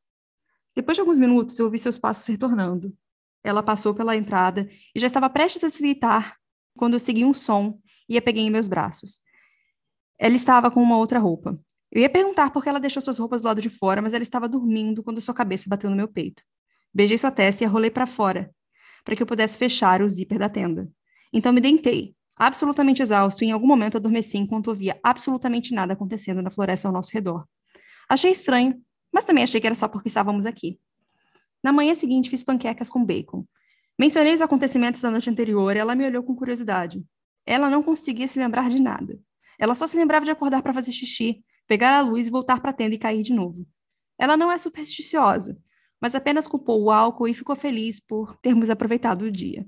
Depois 0.74 0.96
de 0.96 1.00
alguns 1.00 1.18
minutos, 1.18 1.58
eu 1.58 1.64
ouvi 1.64 1.78
seus 1.78 1.98
passos 1.98 2.26
retornando. 2.28 2.96
Ela 3.42 3.62
passou 3.62 3.94
pela 3.94 4.16
entrada 4.16 4.68
e 4.94 5.00
já 5.00 5.06
estava 5.06 5.30
prestes 5.30 5.64
a 5.64 5.70
se 5.70 5.82
deitar 5.82 6.36
quando 6.76 6.94
eu 6.94 7.00
segui 7.00 7.24
um 7.24 7.34
som 7.34 7.80
e 8.08 8.16
a 8.16 8.22
peguei 8.22 8.44
em 8.44 8.50
meus 8.50 8.68
braços. 8.68 9.20
Ela 10.18 10.34
estava 10.34 10.70
com 10.70 10.82
uma 10.82 10.96
outra 10.96 11.18
roupa. 11.18 11.58
Eu 11.90 12.02
ia 12.02 12.10
perguntar 12.10 12.50
por 12.50 12.62
que 12.62 12.68
ela 12.68 12.80
deixou 12.80 13.00
suas 13.00 13.18
roupas 13.18 13.42
do 13.42 13.46
lado 13.46 13.62
de 13.62 13.70
fora, 13.70 14.02
mas 14.02 14.12
ela 14.12 14.22
estava 14.22 14.48
dormindo 14.48 15.02
quando 15.02 15.20
sua 15.20 15.34
cabeça 15.34 15.68
bateu 15.68 15.88
no 15.88 15.96
meu 15.96 16.08
peito. 16.08 16.42
Beijei 16.92 17.16
sua 17.16 17.30
testa 17.30 17.64
e 17.64 17.66
a 17.66 17.68
rolei 17.68 17.90
para 17.90 18.06
fora, 18.06 18.50
para 19.04 19.16
que 19.16 19.22
eu 19.22 19.26
pudesse 19.26 19.56
fechar 19.56 20.02
o 20.02 20.08
zíper 20.08 20.38
da 20.38 20.48
tenda. 20.48 20.90
Então 21.32 21.52
me 21.52 21.60
deitei, 21.60 22.14
absolutamente 22.36 23.02
exausto, 23.02 23.44
e 23.44 23.48
em 23.48 23.52
algum 23.52 23.66
momento 23.66 23.96
adormeci 23.96 24.38
enquanto 24.38 24.68
ouvia 24.68 24.98
absolutamente 25.02 25.72
nada 25.72 25.92
acontecendo 25.92 26.42
na 26.42 26.50
floresta 26.50 26.88
ao 26.88 26.92
nosso 26.92 27.10
redor. 27.12 27.46
Achei 28.08 28.30
estranho, 28.30 28.82
mas 29.12 29.24
também 29.24 29.44
achei 29.44 29.60
que 29.60 29.66
era 29.66 29.74
só 29.74 29.88
porque 29.88 30.08
estávamos 30.08 30.46
aqui. 30.46 30.78
Na 31.62 31.72
manhã 31.72 31.94
seguinte, 31.94 32.30
fiz 32.30 32.42
panquecas 32.42 32.88
com 32.88 33.04
bacon. 33.04 33.44
Mencionei 33.98 34.32
os 34.32 34.40
acontecimentos 34.42 35.00
da 35.00 35.10
noite 35.10 35.28
anterior 35.28 35.74
e 35.74 35.78
ela 35.78 35.94
me 35.94 36.06
olhou 36.06 36.22
com 36.22 36.34
curiosidade. 36.34 37.04
Ela 37.44 37.68
não 37.68 37.82
conseguia 37.82 38.28
se 38.28 38.38
lembrar 38.38 38.68
de 38.68 38.80
nada. 38.80 39.18
Ela 39.58 39.74
só 39.74 39.86
se 39.86 39.96
lembrava 39.96 40.24
de 40.24 40.30
acordar 40.30 40.62
para 40.62 40.72
fazer 40.72 40.92
xixi, 40.92 41.44
pegar 41.66 41.98
a 41.98 42.00
luz 42.00 42.26
e 42.26 42.30
voltar 42.30 42.60
para 42.60 42.70
a 42.70 42.74
tenda 42.74 42.94
e 42.94 42.98
cair 42.98 43.22
de 43.22 43.32
novo. 43.32 43.66
Ela 44.18 44.36
não 44.36 44.52
é 44.52 44.58
supersticiosa, 44.58 45.58
mas 46.00 46.14
apenas 46.14 46.46
culpou 46.46 46.82
o 46.82 46.90
álcool 46.90 47.28
e 47.28 47.34
ficou 47.34 47.56
feliz 47.56 47.98
por 47.98 48.36
termos 48.38 48.70
aproveitado 48.70 49.22
o 49.22 49.32
dia. 49.32 49.66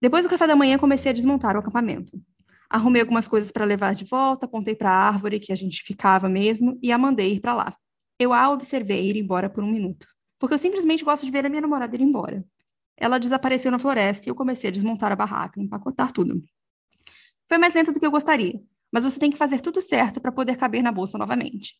Depois 0.00 0.24
do 0.24 0.30
café 0.30 0.46
da 0.46 0.56
manhã, 0.56 0.78
comecei 0.78 1.10
a 1.10 1.14
desmontar 1.14 1.54
o 1.54 1.60
acampamento. 1.60 2.20
Arrumei 2.68 3.02
algumas 3.02 3.28
coisas 3.28 3.52
para 3.52 3.66
levar 3.66 3.94
de 3.94 4.04
volta, 4.04 4.46
apontei 4.46 4.74
para 4.74 4.90
a 4.90 5.08
árvore 5.08 5.38
que 5.38 5.52
a 5.52 5.56
gente 5.56 5.82
ficava 5.82 6.28
mesmo 6.28 6.78
e 6.82 6.90
a 6.90 6.96
mandei 6.96 7.34
ir 7.34 7.40
para 7.40 7.54
lá. 7.54 7.76
Eu 8.18 8.32
a 8.32 8.50
observei 8.50 9.10
ir 9.10 9.16
embora 9.16 9.50
por 9.50 9.62
um 9.62 9.70
minuto, 9.70 10.06
porque 10.42 10.54
eu 10.54 10.58
simplesmente 10.58 11.04
gosto 11.04 11.24
de 11.24 11.30
ver 11.30 11.46
a 11.46 11.48
minha 11.48 11.62
namorada 11.62 11.94
ir 11.94 12.00
embora. 12.00 12.44
Ela 12.96 13.16
desapareceu 13.16 13.70
na 13.70 13.78
floresta 13.78 14.28
e 14.28 14.28
eu 14.28 14.34
comecei 14.34 14.66
a 14.66 14.72
desmontar 14.72 15.12
a 15.12 15.14
barraca, 15.14 15.62
empacotar 15.62 16.10
tudo. 16.10 16.42
Foi 17.48 17.58
mais 17.58 17.74
lento 17.74 17.92
do 17.92 18.00
que 18.00 18.04
eu 18.04 18.10
gostaria, 18.10 18.60
mas 18.90 19.04
você 19.04 19.20
tem 19.20 19.30
que 19.30 19.36
fazer 19.36 19.60
tudo 19.60 19.80
certo 19.80 20.20
para 20.20 20.32
poder 20.32 20.56
caber 20.56 20.82
na 20.82 20.90
bolsa 20.90 21.16
novamente. 21.16 21.76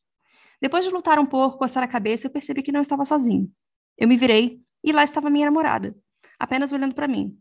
Depois 0.61 0.85
de 0.85 0.93
lutar 0.93 1.19
um 1.19 1.27
pouco, 1.27 1.59
coçar 1.59 1.83
a 1.83 1.89
cabeça, 1.89 2.29
eu 2.29 2.31
percebi 2.31 2.63
que 2.63 2.71
não 2.71 2.81
estava 2.81 3.05
sozinho. 3.05 3.51
Eu 3.99 4.07
me 4.07 4.17
virei 4.17 4.63
e 4.85 4.93
lá 4.93 5.03
estava 5.03 5.29
minha 5.29 5.47
namorada, 5.47 5.93
apenas 6.39 6.73
olhando 6.73 6.95
para 6.95 7.09
mim. 7.09 7.37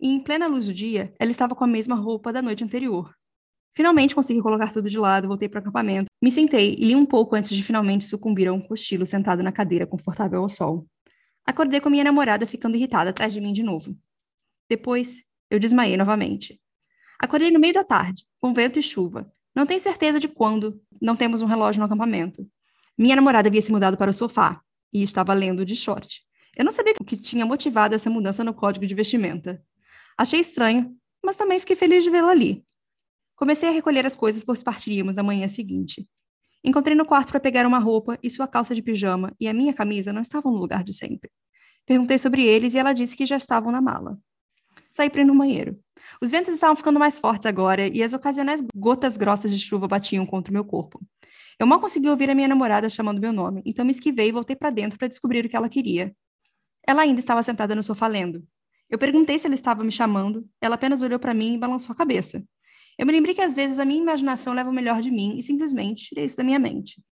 E 0.00 0.08
em 0.08 0.24
plena 0.24 0.46
luz 0.46 0.64
do 0.64 0.72
dia, 0.72 1.12
ela 1.20 1.30
estava 1.30 1.54
com 1.54 1.64
a 1.64 1.66
mesma 1.66 1.96
roupa 1.96 2.32
da 2.32 2.40
noite 2.40 2.64
anterior. 2.64 3.14
Finalmente 3.72 4.14
consegui 4.14 4.40
colocar 4.40 4.72
tudo 4.72 4.88
de 4.88 4.98
lado, 4.98 5.28
voltei 5.28 5.50
para 5.50 5.58
o 5.58 5.60
acampamento, 5.60 6.09
me 6.20 6.30
sentei 6.30 6.74
e 6.78 6.84
li 6.84 6.94
um 6.94 7.06
pouco 7.06 7.34
antes 7.34 7.50
de 7.50 7.62
finalmente 7.62 8.04
sucumbir 8.04 8.48
a 8.48 8.52
um 8.52 8.60
cochilo 8.60 9.06
sentado 9.06 9.42
na 9.42 9.50
cadeira 9.50 9.86
confortável 9.86 10.42
ao 10.42 10.48
sol. 10.48 10.86
Acordei 11.44 11.80
com 11.80 11.88
minha 11.88 12.04
namorada 12.04 12.46
ficando 12.46 12.76
irritada 12.76 13.10
atrás 13.10 13.32
de 13.32 13.40
mim 13.40 13.52
de 13.52 13.62
novo. 13.62 13.96
Depois, 14.68 15.22
eu 15.50 15.58
desmaiei 15.58 15.96
novamente. 15.96 16.60
Acordei 17.18 17.50
no 17.50 17.58
meio 17.58 17.74
da 17.74 17.84
tarde, 17.84 18.24
com 18.40 18.52
vento 18.52 18.78
e 18.78 18.82
chuva. 18.82 19.32
Não 19.54 19.66
tenho 19.66 19.80
certeza 19.80 20.20
de 20.20 20.28
quando, 20.28 20.80
não 21.00 21.16
temos 21.16 21.42
um 21.42 21.46
relógio 21.46 21.80
no 21.80 21.86
acampamento. 21.86 22.46
Minha 22.96 23.16
namorada 23.16 23.48
havia 23.48 23.62
se 23.62 23.72
mudado 23.72 23.96
para 23.96 24.10
o 24.10 24.14
sofá 24.14 24.60
e 24.92 25.02
estava 25.02 25.32
lendo 25.32 25.64
de 25.64 25.74
short. 25.74 26.20
Eu 26.56 26.64
não 26.64 26.72
sabia 26.72 26.94
o 27.00 27.04
que 27.04 27.16
tinha 27.16 27.46
motivado 27.46 27.94
essa 27.94 28.10
mudança 28.10 28.44
no 28.44 28.52
código 28.52 28.86
de 28.86 28.94
vestimenta. 28.94 29.62
Achei 30.16 30.40
estranho, 30.40 30.94
mas 31.24 31.36
também 31.36 31.58
fiquei 31.58 31.74
feliz 31.74 32.04
de 32.04 32.10
vê-la 32.10 32.30
ali. 32.30 32.64
Comecei 33.40 33.70
a 33.70 33.72
recolher 33.72 34.04
as 34.04 34.18
coisas, 34.18 34.44
pois 34.44 34.62
partiríamos 34.62 35.16
na 35.16 35.22
manhã 35.22 35.48
seguinte. 35.48 36.06
Encontrei 36.62 36.94
no 36.94 37.06
quarto 37.06 37.30
para 37.30 37.40
pegar 37.40 37.66
uma 37.66 37.78
roupa 37.78 38.18
e 38.22 38.28
sua 38.28 38.46
calça 38.46 38.74
de 38.74 38.82
pijama 38.82 39.34
e 39.40 39.48
a 39.48 39.54
minha 39.54 39.72
camisa 39.72 40.12
não 40.12 40.20
estavam 40.20 40.52
no 40.52 40.58
lugar 40.58 40.84
de 40.84 40.92
sempre. 40.92 41.30
Perguntei 41.86 42.18
sobre 42.18 42.44
eles 42.44 42.74
e 42.74 42.78
ela 42.78 42.92
disse 42.92 43.16
que 43.16 43.24
já 43.24 43.38
estavam 43.38 43.72
na 43.72 43.80
mala. 43.80 44.18
Saí 44.90 45.08
para 45.08 45.22
ir 45.22 45.24
no 45.24 45.34
banheiro. 45.34 45.80
Os 46.20 46.30
ventos 46.30 46.52
estavam 46.52 46.76
ficando 46.76 46.98
mais 47.00 47.18
fortes 47.18 47.46
agora 47.46 47.88
e 47.88 48.02
as 48.02 48.12
ocasionais 48.12 48.62
gotas 48.76 49.16
grossas 49.16 49.50
de 49.50 49.58
chuva 49.58 49.88
batiam 49.88 50.26
contra 50.26 50.50
o 50.50 50.52
meu 50.52 50.64
corpo. 50.64 51.00
Eu 51.58 51.66
mal 51.66 51.80
consegui 51.80 52.10
ouvir 52.10 52.28
a 52.28 52.34
minha 52.34 52.48
namorada 52.48 52.90
chamando 52.90 53.22
meu 53.22 53.32
nome, 53.32 53.62
então 53.64 53.86
me 53.86 53.90
esquivei 53.90 54.28
e 54.28 54.32
voltei 54.32 54.54
para 54.54 54.68
dentro 54.68 54.98
para 54.98 55.08
descobrir 55.08 55.46
o 55.46 55.48
que 55.48 55.56
ela 55.56 55.70
queria. 55.70 56.14
Ela 56.86 57.02
ainda 57.02 57.20
estava 57.20 57.42
sentada 57.42 57.74
no 57.74 57.82
sofá 57.82 58.06
lendo. 58.06 58.46
Eu 58.90 58.98
perguntei 58.98 59.38
se 59.38 59.46
ela 59.46 59.54
estava 59.54 59.82
me 59.82 59.92
chamando, 59.92 60.46
ela 60.60 60.74
apenas 60.74 61.00
olhou 61.00 61.18
para 61.18 61.32
mim 61.32 61.54
e 61.54 61.58
balançou 61.58 61.94
a 61.94 61.96
cabeça. 61.96 62.44
Eu 63.00 63.06
me 63.06 63.12
lembrei 63.12 63.34
que 63.34 63.40
às 63.40 63.54
vezes 63.54 63.78
a 63.78 63.84
minha 63.86 64.02
imaginação 64.02 64.52
leva 64.52 64.68
o 64.68 64.74
melhor 64.74 65.00
de 65.00 65.10
mim 65.10 65.34
e 65.38 65.42
simplesmente 65.42 66.04
tirei 66.04 66.26
isso 66.26 66.36
da 66.36 66.44
minha 66.44 66.58
mente. 66.58 67.02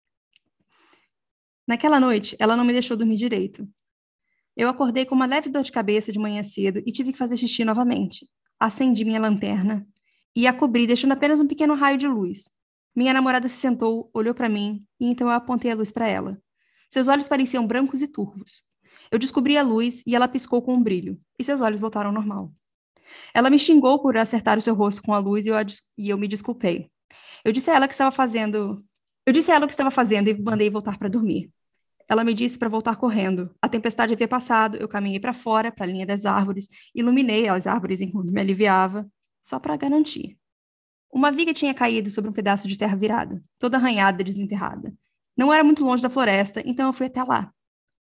Naquela 1.67 1.99
noite, 1.99 2.37
ela 2.39 2.55
não 2.55 2.63
me 2.63 2.75
deixou 2.75 2.95
dormir 2.95 3.17
direito. 3.17 3.67
Eu 4.55 4.69
acordei 4.69 5.07
com 5.07 5.15
uma 5.15 5.25
leve 5.25 5.49
dor 5.49 5.63
de 5.63 5.73
cabeça 5.73 6.13
de 6.13 6.19
manhã 6.19 6.43
cedo 6.43 6.83
e 6.85 6.93
tive 6.93 7.11
que 7.11 7.17
fazer 7.17 7.39
xixi 7.39 7.65
novamente. 7.65 8.29
Acendi 8.61 9.03
minha 9.03 9.19
lanterna 9.19 9.89
e 10.37 10.47
a 10.47 10.53
cobri, 10.53 10.87
deixando 10.87 11.13
apenas 11.13 11.41
um 11.41 11.47
pequeno 11.47 11.75
raio 11.75 11.97
de 11.97 12.07
luz. 12.07 12.51
Minha 12.95 13.15
namorada 13.15 13.49
se 13.49 13.57
sentou, 13.57 14.11
olhou 14.13 14.35
para 14.35 14.47
mim 14.47 14.85
e 15.01 15.07
então 15.07 15.29
eu 15.29 15.33
apontei 15.33 15.71
a 15.71 15.75
luz 15.75 15.91
para 15.91 16.07
ela. 16.07 16.39
Seus 16.91 17.09
olhos 17.09 17.29
pareciam 17.29 17.67
brancos 17.67 18.03
e 18.03 18.09
turvos. 18.09 18.63
Eu 19.11 19.19
descobri 19.19 19.57
a 19.57 19.63
luz 19.63 20.03
e 20.07 20.15
ela 20.15 20.29
piscou 20.29 20.61
com 20.61 20.75
um 20.75 20.83
brilho, 20.83 21.19
e 21.39 21.45
seus 21.45 21.63
olhos 21.63 21.81
voltaram 21.81 22.11
ao 22.11 22.15
normal. 22.15 22.53
Ela 23.35 23.51
me 23.51 23.59
xingou 23.59 24.01
por 24.01 24.17
acertar 24.17 24.59
o 24.59 24.61
seu 24.61 24.75
rosto 24.75 25.03
com 25.03 25.13
a 25.15 25.19
luz 25.19 25.47
e 25.47 25.51
eu, 25.51 25.57
e 25.97 26.11
eu 26.11 26.19
me 26.19 26.29
desculpei. 26.29 26.91
Eu 27.45 27.53
disse 27.53 27.71
a 27.71 27.75
ela 27.75 27.87
que 27.87 27.95
estava 27.95 28.11
fazendo. 28.11 28.85
Eu 29.27 29.33
disse 29.33 29.51
a 29.51 29.55
ela 29.55 29.65
o 29.65 29.69
que 29.69 29.75
estava 29.75 29.91
fazendo 29.91 30.29
e 30.29 30.41
mandei 30.41 30.71
voltar 30.71 30.99
para 30.99 31.09
dormir. 31.09 31.51
Ela 32.09 32.25
me 32.25 32.33
disse 32.33 32.59
para 32.59 32.69
voltar 32.69 32.97
correndo. 32.97 33.55
A 33.61 33.69
tempestade 33.69 34.15
havia 34.15 34.27
passado, 34.27 34.79
eu 34.79 34.89
caminhei 34.89 35.21
para 35.21 35.35
fora, 35.35 35.71
para 35.71 35.85
a 35.85 35.89
linha 35.89 36.07
das 36.07 36.25
árvores, 36.25 36.69
iluminei 36.95 37.49
as 37.49 37.67
árvores 37.67 38.01
enquanto 38.01 38.33
me 38.33 38.41
aliviava, 38.41 39.07
só 39.43 39.59
para 39.59 39.77
garantir. 39.77 40.39
Uma 41.13 41.31
viga 41.31 41.53
tinha 41.53 41.75
caído 41.75 42.11
sobre 42.11 42.31
um 42.31 42.33
pedaço 42.33 42.67
de 42.67 42.79
terra 42.79 42.97
virada, 42.97 43.43
toda 43.59 43.77
arranhada 43.77 44.23
e 44.23 44.25
desenterrada. 44.25 44.95
Não 45.37 45.53
era 45.53 45.63
muito 45.63 45.85
longe 45.85 46.03
da 46.03 46.11
floresta, 46.11 46.63
então 46.65 46.87
eu 46.87 46.93
fui 46.93 47.07
até 47.07 47.23
lá. 47.23 47.53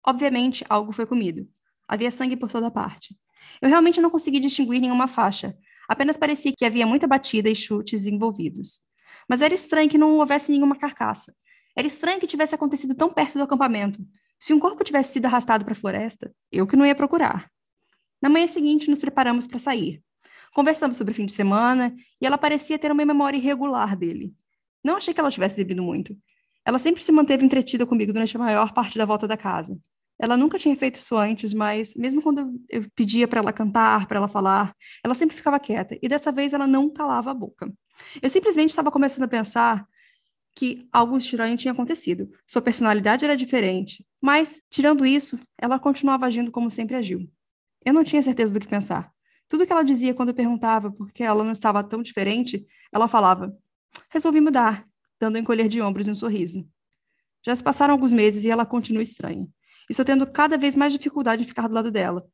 Obviamente, 0.06 0.66
algo 0.70 0.92
foi 0.92 1.06
comido. 1.06 1.48
Havia 1.88 2.10
sangue 2.10 2.38
por 2.38 2.50
toda 2.50 2.72
parte. 2.72 3.18
Eu 3.62 3.70
realmente 3.70 4.02
não 4.02 4.10
consegui 4.10 4.40
distinguir 4.40 4.80
nenhuma 4.80 5.08
faixa, 5.08 5.58
apenas 5.88 6.18
parecia 6.18 6.54
que 6.56 6.66
havia 6.66 6.86
muita 6.86 7.08
batida 7.08 7.50
e 7.50 7.56
chutes 7.56 8.06
envolvidos. 8.06 8.82
Mas 9.28 9.42
era 9.42 9.54
estranho 9.54 9.90
que 9.90 9.98
não 9.98 10.18
houvesse 10.18 10.52
nenhuma 10.52 10.76
carcaça. 10.76 11.36
Era 11.76 11.88
estranho 11.88 12.20
que 12.20 12.28
tivesse 12.28 12.56
acontecido 12.56 12.96
tão 12.96 13.10
perto 13.10 13.38
do 13.38 13.44
acampamento. 13.44 14.00
Se 14.40 14.54
um 14.54 14.60
corpo 14.60 14.84
tivesse 14.84 15.14
sido 15.14 15.26
arrastado 15.26 15.64
para 15.64 15.74
a 15.74 15.76
floresta, 15.76 16.34
eu 16.52 16.66
que 16.66 16.76
não 16.76 16.86
ia 16.86 16.96
procurar. 16.96 17.50
Na 18.22 18.30
manhã 18.30 18.48
seguinte, 18.48 18.90
nos 18.90 19.00
preparamos 19.00 19.46
para 19.46 19.60
sair. 19.60 20.02
Conversamos 20.54 20.98
sobre 20.98 21.12
o 21.12 21.16
fim 21.16 21.26
de 21.26 21.34
semana 21.34 21.96
e 22.20 22.26
ela 22.26 22.38
parecia 22.38 22.80
ter 22.80 22.92
uma 22.92 23.06
memória 23.06 23.38
irregular 23.38 23.96
dele. 23.96 24.34
Não 24.84 24.98
achei 24.98 25.14
que 25.14 25.20
ela 25.20 25.30
tivesse 25.30 25.58
bebido 25.58 25.84
muito. 25.84 26.18
Ela 26.66 26.80
sempre 26.80 27.04
se 27.04 27.12
manteve 27.12 27.46
entretida 27.46 27.86
comigo 27.86 28.12
durante 28.12 28.36
a 28.36 28.40
maior 28.40 28.74
parte 28.74 28.98
da 28.98 29.06
volta 29.06 29.28
da 29.28 29.38
casa. 29.38 29.80
Ela 30.20 30.36
nunca 30.36 30.60
tinha 30.60 30.76
feito 30.76 30.96
isso 30.96 31.16
antes, 31.16 31.54
mas 31.54 31.96
mesmo 31.96 32.22
quando 32.22 32.62
eu 32.70 32.86
pedia 32.94 33.28
para 33.28 33.40
ela 33.40 33.54
cantar, 33.54 34.06
para 34.06 34.18
ela 34.18 34.28
falar, 34.28 34.76
ela 35.04 35.14
sempre 35.16 35.36
ficava 35.36 35.60
quieta. 35.60 35.98
E 36.02 36.10
dessa 36.10 36.32
vez 36.32 36.52
ela 36.52 36.68
não 36.68 36.90
calava 36.90 37.32
a 37.32 37.34
boca. 37.34 37.72
Eu 38.22 38.30
simplesmente 38.30 38.70
estava 38.70 38.92
começando 38.92 39.24
a 39.24 39.28
pensar 39.30 39.88
que 40.56 40.86
algo 40.92 41.18
estranho 41.18 41.56
tinha 41.56 41.72
acontecido. 41.72 42.30
Sua 42.46 42.62
personalidade 42.62 43.24
era 43.24 43.36
diferente, 43.36 44.06
mas, 44.22 44.62
tirando 44.70 45.06
isso, 45.06 45.40
ela 45.58 45.80
continuava 45.80 46.26
agindo 46.26 46.52
como 46.52 46.70
sempre 46.70 46.98
agiu. 46.98 47.30
Eu 47.86 47.94
não 47.94 48.04
tinha 48.04 48.22
certeza 48.22 48.54
do 48.54 48.60
que 48.60 48.68
pensar. 48.68 49.10
Tudo 49.48 49.66
que 49.66 49.72
ela 49.72 49.84
dizia 49.84 50.14
quando 50.14 50.30
eu 50.30 50.36
perguntava 50.36 50.92
por 50.92 51.12
que 51.14 51.24
ela 51.24 51.46
não 51.46 51.54
estava 51.54 51.82
tão 51.82 52.02
diferente, 52.02 52.68
ela 52.92 53.08
falava: 53.08 53.56
Resolvi 54.10 54.42
mudar, 54.42 54.86
dando 55.20 55.38
um 55.38 55.40
encolher 55.40 55.70
de 55.70 55.82
ombros 55.82 56.08
e 56.08 56.12
um 56.12 56.16
sorriso. 56.16 56.68
Já 57.46 57.56
se 57.56 57.64
passaram 57.64 57.94
alguns 57.94 58.12
meses 58.12 58.44
e 58.44 58.50
ela 58.50 58.66
continua 58.66 59.02
estranha. 59.02 59.48
Estou 59.90 60.06
tendo 60.06 60.26
cada 60.28 60.58
vez 60.58 60.76
mais 60.76 60.94
dificuldade 60.94 61.44
em 61.44 61.48
ficar 61.48 61.68
do 61.68 61.74
lado 61.74 61.92
dela. 61.92 62.26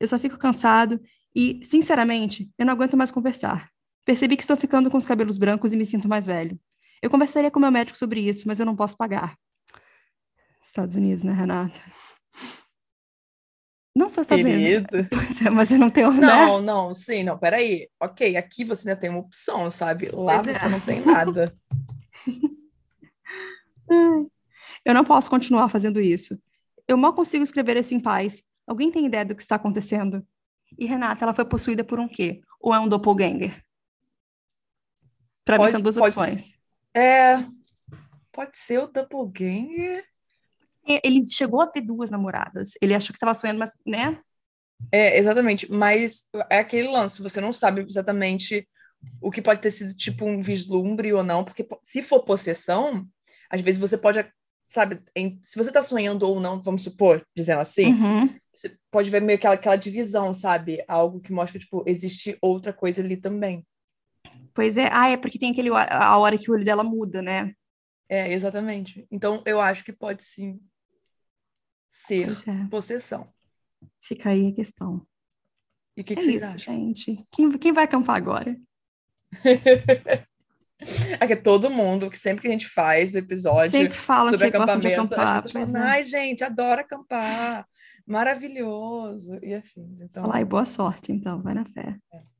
Eu 0.00 0.08
só 0.08 0.18
fico 0.18 0.38
cansado 0.38 1.00
e, 1.34 1.60
sinceramente, 1.64 2.50
eu 2.58 2.66
não 2.66 2.72
aguento 2.72 2.96
mais 2.96 3.10
conversar. 3.10 3.70
Percebi 4.04 4.36
que 4.36 4.42
estou 4.42 4.56
ficando 4.56 4.90
com 4.90 4.96
os 4.96 5.06
cabelos 5.06 5.38
brancos 5.38 5.72
e 5.72 5.76
me 5.76 5.86
sinto 5.86 6.08
mais 6.08 6.26
velho. 6.26 6.58
Eu 7.00 7.10
conversaria 7.10 7.50
com 7.50 7.60
meu 7.60 7.70
médico 7.70 7.98
sobre 7.98 8.20
isso, 8.20 8.44
mas 8.46 8.60
eu 8.60 8.66
não 8.66 8.74
posso 8.74 8.96
pagar. 8.96 9.36
Estados 10.62 10.94
Unidos, 10.94 11.24
né, 11.24 11.32
Renata? 11.32 11.80
Não 13.94 14.08
sou 14.08 14.22
Estados 14.22 14.44
Querido. 14.44 14.88
Unidos. 14.94 15.40
Mas 15.52 15.70
eu 15.70 15.78
não 15.78 15.90
tenho. 15.90 16.12
Não, 16.12 16.60
né? 16.60 16.66
não, 16.66 16.94
sim, 16.94 17.22
não, 17.22 17.38
peraí. 17.38 17.88
Ok, 18.00 18.36
aqui 18.36 18.64
você 18.64 18.88
ainda 18.88 19.00
tem 19.00 19.10
uma 19.10 19.18
opção, 19.18 19.70
sabe? 19.70 20.08
Lá 20.12 20.42
pois 20.42 20.56
você 20.56 20.66
é. 20.66 20.68
não 20.68 20.80
tem 20.80 21.04
nada. 21.04 21.54
eu 24.84 24.94
não 24.94 25.04
posso 25.04 25.28
continuar 25.28 25.68
fazendo 25.68 26.00
isso. 26.00 26.38
Eu 26.86 26.96
mal 26.96 27.14
consigo 27.14 27.44
escrever 27.44 27.76
isso 27.76 27.94
em 27.94 28.00
paz. 28.00 28.42
Alguém 28.66 28.90
tem 28.90 29.06
ideia 29.06 29.24
do 29.24 29.34
que 29.34 29.42
está 29.42 29.56
acontecendo? 29.56 30.26
E 30.78 30.86
Renata, 30.86 31.24
ela 31.24 31.34
foi 31.34 31.44
possuída 31.44 31.84
por 31.84 31.98
um 31.98 32.08
quê? 32.08 32.40
Ou 32.60 32.74
é 32.74 32.80
um 32.80 32.88
doppelganger? 32.88 33.62
Para 35.44 35.58
mim 35.58 35.70
são 35.70 35.80
duas 35.80 35.96
opções. 35.96 36.54
É, 36.94 37.44
pode 38.30 38.56
ser 38.56 38.78
o 38.78 38.86
doppelganger. 38.86 40.04
É, 40.86 41.00
ele 41.04 41.28
chegou 41.28 41.60
a 41.60 41.66
ter 41.66 41.80
duas 41.80 42.10
namoradas. 42.10 42.72
Ele 42.80 42.94
achou 42.94 43.12
que 43.12 43.16
estava 43.16 43.34
sonhando, 43.34 43.58
mas, 43.58 43.72
né? 43.86 44.20
É, 44.90 45.18
exatamente. 45.18 45.70
Mas 45.70 46.28
é 46.50 46.58
aquele 46.58 46.88
lance, 46.88 47.22
você 47.22 47.40
não 47.40 47.52
sabe 47.52 47.82
exatamente 47.82 48.68
o 49.20 49.30
que 49.30 49.42
pode 49.42 49.60
ter 49.60 49.70
sido 49.70 49.94
tipo 49.94 50.24
um 50.24 50.40
vislumbre 50.40 51.12
ou 51.12 51.22
não, 51.22 51.44
porque 51.44 51.66
se 51.82 52.02
for 52.02 52.20
possessão, 52.20 53.06
às 53.50 53.60
vezes 53.60 53.80
você 53.80 53.98
pode, 53.98 54.24
sabe, 54.72 55.02
em, 55.14 55.38
se 55.42 55.58
você 55.58 55.70
tá 55.70 55.82
sonhando 55.82 56.26
ou 56.26 56.40
não, 56.40 56.62
vamos 56.62 56.82
supor, 56.82 57.22
dizendo 57.36 57.60
assim, 57.60 57.92
uhum. 57.92 58.34
você 58.54 58.74
pode 58.90 59.10
ver 59.10 59.20
meio 59.20 59.38
aquela, 59.38 59.54
aquela 59.54 59.76
divisão, 59.76 60.32
sabe? 60.32 60.82
Algo 60.88 61.20
que 61.20 61.30
mostra, 61.30 61.58
tipo, 61.58 61.84
existe 61.86 62.38
outra 62.40 62.72
coisa 62.72 63.02
ali 63.02 63.18
também. 63.18 63.66
Pois 64.54 64.78
é, 64.78 64.88
ah, 64.90 65.10
é 65.10 65.16
porque 65.18 65.38
tem 65.38 65.52
aquele 65.52 65.68
a 65.70 66.16
hora 66.16 66.38
que 66.38 66.50
o 66.50 66.54
olho 66.54 66.64
dela 66.64 66.82
muda, 66.82 67.20
né? 67.20 67.54
É, 68.08 68.32
exatamente. 68.32 69.06
Então 69.10 69.42
eu 69.44 69.60
acho 69.60 69.84
que 69.84 69.92
pode 69.92 70.24
sim 70.24 70.58
ser 71.86 72.30
é. 72.48 72.68
possessão. 72.70 73.30
Fica 74.00 74.30
aí 74.30 74.48
a 74.48 74.54
questão. 74.54 75.06
E 75.96 76.00
o 76.00 76.04
que, 76.04 76.14
é 76.14 76.16
que 76.16 76.22
isso, 76.22 76.46
acham? 76.46 76.58
gente. 76.58 77.26
Quem, 77.30 77.50
quem 77.58 77.72
vai 77.72 77.84
acampar 77.84 78.16
agora? 78.16 78.58
Aqui 81.20 81.32
é 81.32 81.36
todo 81.36 81.70
mundo, 81.70 82.10
que 82.10 82.18
sempre 82.18 82.42
que 82.42 82.48
a 82.48 82.52
gente 82.52 82.68
faz 82.68 83.14
o 83.14 83.18
episódio 83.18 83.70
sempre 83.70 83.96
fala 83.96 84.30
sobre 84.30 84.50
que 84.50 84.56
acampamento, 84.56 84.88
acampar, 84.88 85.36
as 85.38 85.44
pessoas 85.44 85.72
falam, 85.72 85.86
é. 85.86 85.90
ai, 85.90 86.04
gente, 86.04 86.44
adoro 86.44 86.80
acampar, 86.80 87.66
maravilhoso, 88.06 89.38
e 89.42 89.54
afins. 89.54 90.00
Então... 90.00 90.24
Fala 90.24 90.36
aí, 90.36 90.44
boa 90.44 90.64
sorte, 90.64 91.12
então, 91.12 91.40
vai 91.42 91.54
na 91.54 91.64
fé. 91.64 91.96
É. 92.12 92.32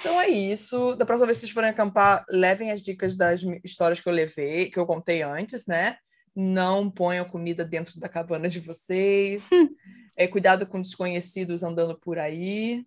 Então 0.00 0.20
é 0.20 0.28
isso. 0.28 0.94
Da 0.94 1.04
próxima 1.04 1.26
vez 1.26 1.38
que 1.38 1.42
vocês 1.42 1.52
forem 1.52 1.70
acampar, 1.70 2.24
levem 2.28 2.70
as 2.70 2.80
dicas 2.80 3.16
das 3.16 3.42
histórias 3.62 4.00
que 4.00 4.08
eu 4.08 4.12
levei, 4.12 4.70
que 4.70 4.78
eu 4.78 4.86
contei 4.86 5.22
antes, 5.22 5.66
né? 5.66 5.96
Não 6.34 6.90
ponham 6.90 7.24
comida 7.24 7.64
dentro 7.64 8.00
da 8.00 8.08
cabana 8.08 8.48
de 8.48 8.60
vocês. 8.60 9.42
é, 10.16 10.26
cuidado 10.26 10.66
com 10.66 10.80
desconhecidos 10.80 11.62
andando 11.62 11.98
por 11.98 12.18
aí. 12.18 12.84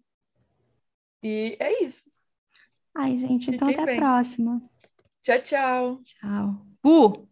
E 1.21 1.56
é 1.60 1.84
isso. 1.84 2.04
Ai, 2.95 3.17
gente, 3.17 3.51
então 3.51 3.67
Fiquem 3.67 3.75
até 3.75 3.86
bem. 3.86 3.95
a 3.95 3.99
próxima. 3.99 4.60
Tchau, 5.23 5.39
tchau. 5.41 6.06
Tchau. 6.06 6.65
Uh! 6.84 7.27